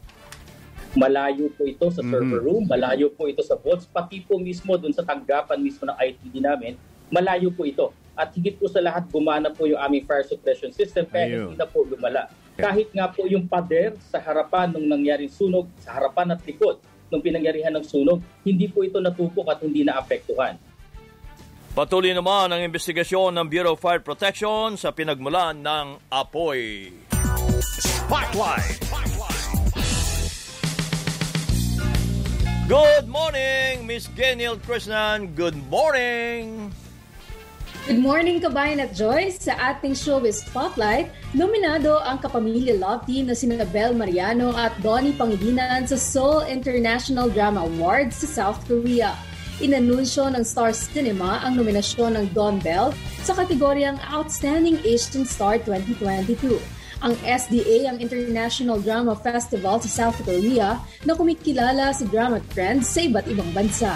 Malayo 0.98 1.54
po 1.54 1.70
ito 1.70 1.94
sa 1.94 2.02
server 2.02 2.42
room, 2.42 2.66
malayo 2.66 3.14
po 3.14 3.30
ito 3.30 3.46
sa 3.46 3.54
vaults, 3.54 3.86
pati 3.86 4.26
po 4.26 4.42
mismo 4.42 4.74
dun 4.82 4.90
sa 4.90 5.06
tanggapan 5.06 5.62
mismo 5.62 5.86
ng 5.86 5.94
ITD 5.94 6.42
namin, 6.42 6.74
malayo 7.14 7.54
po 7.54 7.70
ito. 7.70 7.94
At 8.18 8.34
higit 8.34 8.58
po 8.58 8.66
sa 8.66 8.82
lahat, 8.82 9.06
gumana 9.14 9.54
po 9.54 9.70
yung 9.70 9.78
aming 9.78 10.10
fire 10.10 10.26
suppression 10.26 10.74
system 10.74 11.06
kaya 11.06 11.30
Ayun. 11.30 11.54
hindi 11.54 11.62
na 11.62 11.70
po 11.70 11.86
lumala. 11.86 12.26
Kahit 12.60 12.92
nga 12.92 13.08
po 13.08 13.24
yung 13.26 13.48
pader 13.48 13.96
sa 14.12 14.20
harapan 14.20 14.76
nung 14.76 14.88
nangyaring 14.88 15.32
sunog, 15.32 15.72
sa 15.80 15.96
harapan 15.96 16.36
at 16.36 16.44
likod, 16.44 16.80
ng 17.10 17.22
pinangyarihan 17.22 17.74
ng 17.74 17.86
sunog. 17.86 18.22
Hindi 18.46 18.70
po 18.70 18.86
ito 18.86 19.02
natupok 19.02 19.50
at 19.50 19.60
hindi 19.66 19.82
naapektuhan. 19.82 20.56
Patuloy 21.74 22.14
naman 22.14 22.50
ang 22.50 22.62
investigasyon 22.66 23.38
ng 23.38 23.46
Bureau 23.46 23.78
of 23.78 23.82
Fire 23.82 24.02
Protection 24.02 24.74
sa 24.76 24.90
pinagmulan 24.90 25.62
ng 25.62 25.86
apoy. 26.10 26.90
Spotlight. 27.62 28.82
Good 32.70 33.10
morning, 33.10 33.90
Miss 33.90 34.06
Geniel 34.14 34.62
Krishnan. 34.62 35.34
Good 35.34 35.58
morning. 35.74 36.70
Good 37.88 38.04
morning, 38.04 38.44
Kabayan 38.44 38.84
at 38.84 38.92
Joyce. 38.92 39.48
Sa 39.48 39.56
ating 39.56 39.96
showbiz 39.96 40.44
spotlight, 40.44 41.16
nominado 41.32 42.04
ang 42.04 42.20
kapamilya 42.20 42.76
love 42.76 43.08
team 43.08 43.32
na 43.32 43.36
sina 43.38 43.64
Bel 43.64 43.96
Mariano 43.96 44.52
at 44.52 44.76
Donnie 44.84 45.16
Pangilinan 45.16 45.88
sa 45.88 45.96
Seoul 45.96 46.44
International 46.52 47.32
Drama 47.32 47.64
Awards 47.64 48.20
sa 48.20 48.28
South 48.28 48.60
Korea. 48.68 49.16
Inanunsyo 49.64 50.28
ng 50.28 50.44
Star 50.44 50.76
Cinema 50.76 51.40
ang 51.40 51.56
nominasyon 51.56 52.20
ng 52.20 52.26
Don 52.36 52.60
Bell 52.60 52.92
sa 53.24 53.32
kategoryang 53.32 53.96
Outstanding 54.12 54.84
Asian 54.84 55.24
Star 55.24 55.56
2022. 55.64 56.60
Ang 57.00 57.16
SDA 57.24 57.88
ang 57.88 58.04
International 58.04 58.84
Drama 58.84 59.16
Festival 59.16 59.80
sa 59.80 59.88
South 59.88 60.20
Korea 60.28 60.84
na 61.08 61.16
kumikilala 61.16 61.96
sa 61.96 62.04
drama 62.12 62.44
trends 62.52 62.92
sa 62.92 63.08
iba't 63.08 63.24
ibang 63.32 63.48
bansa. 63.56 63.96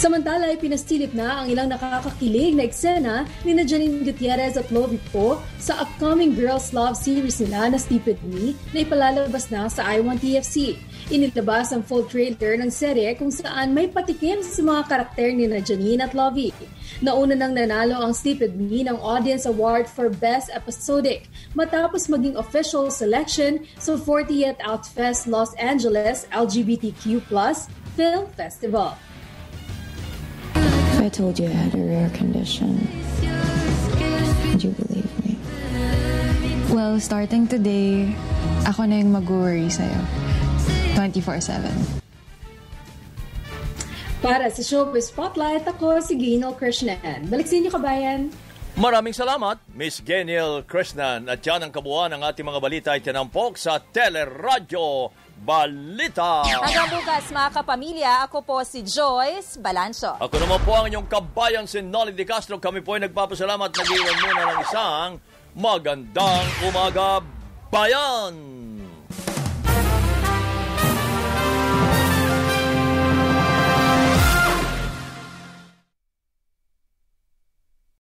Samantala 0.00 0.48
ay 0.48 0.56
pinasilip 0.56 1.12
na 1.12 1.44
ang 1.44 1.52
ilang 1.52 1.68
nakakakilig 1.68 2.56
na 2.56 2.64
eksena 2.64 3.28
ni 3.44 3.52
Janine 3.52 4.00
Gutierrez 4.00 4.56
at 4.56 4.72
Lovie 4.72 4.96
Po 5.12 5.44
sa 5.60 5.76
upcoming 5.84 6.32
Girls 6.32 6.72
Love 6.72 6.96
series 6.96 7.36
nila 7.36 7.68
na 7.68 7.76
Stupid 7.76 8.16
Me 8.24 8.56
na 8.72 8.80
ipalalabas 8.80 9.52
na 9.52 9.68
sa 9.68 9.84
I1TFC. 9.92 10.80
Inilabas 11.12 11.76
ang 11.76 11.84
full 11.84 12.08
trailer 12.08 12.56
ng 12.56 12.72
serye 12.72 13.12
kung 13.12 13.28
saan 13.28 13.76
may 13.76 13.92
patikim 13.92 14.40
sa 14.40 14.64
mga 14.64 14.88
karakter 14.88 15.36
ni 15.36 15.44
Janine 15.60 16.00
at 16.00 16.16
Lovie. 16.16 16.56
Nauna 17.04 17.36
nang 17.36 17.52
nanalo 17.52 18.00
ang 18.00 18.16
Stupid 18.16 18.56
Me 18.56 18.80
ng 18.80 18.96
Audience 19.04 19.44
Award 19.44 19.84
for 19.84 20.08
Best 20.08 20.48
Episodic 20.56 21.28
matapos 21.52 22.08
maging 22.08 22.40
official 22.40 22.88
selection 22.88 23.68
sa 23.76 24.00
40th 24.00 24.64
Outfest 24.64 25.28
Los 25.28 25.52
Angeles 25.60 26.24
LGBTQ 26.32 27.20
Film 28.00 28.24
Festival. 28.32 28.96
If 31.00 31.08
I 31.08 31.16
told 31.16 31.40
you 31.40 31.48
I 31.48 31.56
had 31.56 31.72
a 31.72 31.80
rare 31.80 32.12
condition, 32.12 32.76
would 34.52 34.60
you 34.60 34.76
believe 34.76 35.08
me? 35.24 35.32
Well, 36.68 37.00
starting 37.00 37.48
today, 37.48 38.12
ako 38.68 38.84
na 38.84 39.00
yung 39.00 39.16
mag-worry 39.16 39.72
sa'yo. 39.72 39.96
24-7. 41.00 41.72
Para 44.20 44.52
sa 44.52 44.60
Showbiz 44.60 45.08
Spotlight, 45.08 45.64
ako 45.64 46.04
si 46.04 46.20
Gino 46.20 46.52
Krishnan. 46.52 47.32
Balik 47.32 47.48
sa 47.48 47.56
inyo, 47.56 47.72
kabayan. 47.72 48.28
Maraming 48.76 49.16
salamat, 49.16 49.56
Miss 49.72 50.04
Geniel 50.04 50.68
Krishnan. 50.68 51.32
At 51.32 51.40
yan 51.40 51.64
ang 51.64 51.72
kabuuan 51.72 52.12
ng 52.12 52.20
ating 52.28 52.44
mga 52.44 52.60
balita 52.60 52.92
ay 52.92 53.00
tinampok 53.00 53.56
sa 53.56 53.80
Teleradyo 53.80 55.08
Balita. 55.40 56.44
Hanggang 56.44 57.00
bukas 57.00 57.32
mga 57.32 57.50
kapamilya, 57.56 58.12
ako 58.28 58.44
po 58.44 58.56
si 58.60 58.84
Joyce 58.84 59.56
Balanso. 59.56 60.12
Ako 60.20 60.36
naman 60.36 60.60
po 60.68 60.76
ang 60.76 60.86
inyong 60.92 61.08
kabayan 61.08 61.64
si 61.64 61.80
Nolly 61.80 62.12
De 62.12 62.28
Castro. 62.28 62.60
Kami 62.60 62.84
po 62.84 63.00
ay 63.00 63.08
nagpapasalamat. 63.08 63.72
Nag-iwan 63.72 64.16
muna 64.20 64.42
ng 64.52 64.60
isang 64.68 65.10
magandang 65.56 66.46
umaga, 66.68 67.24
bayan! 67.72 68.59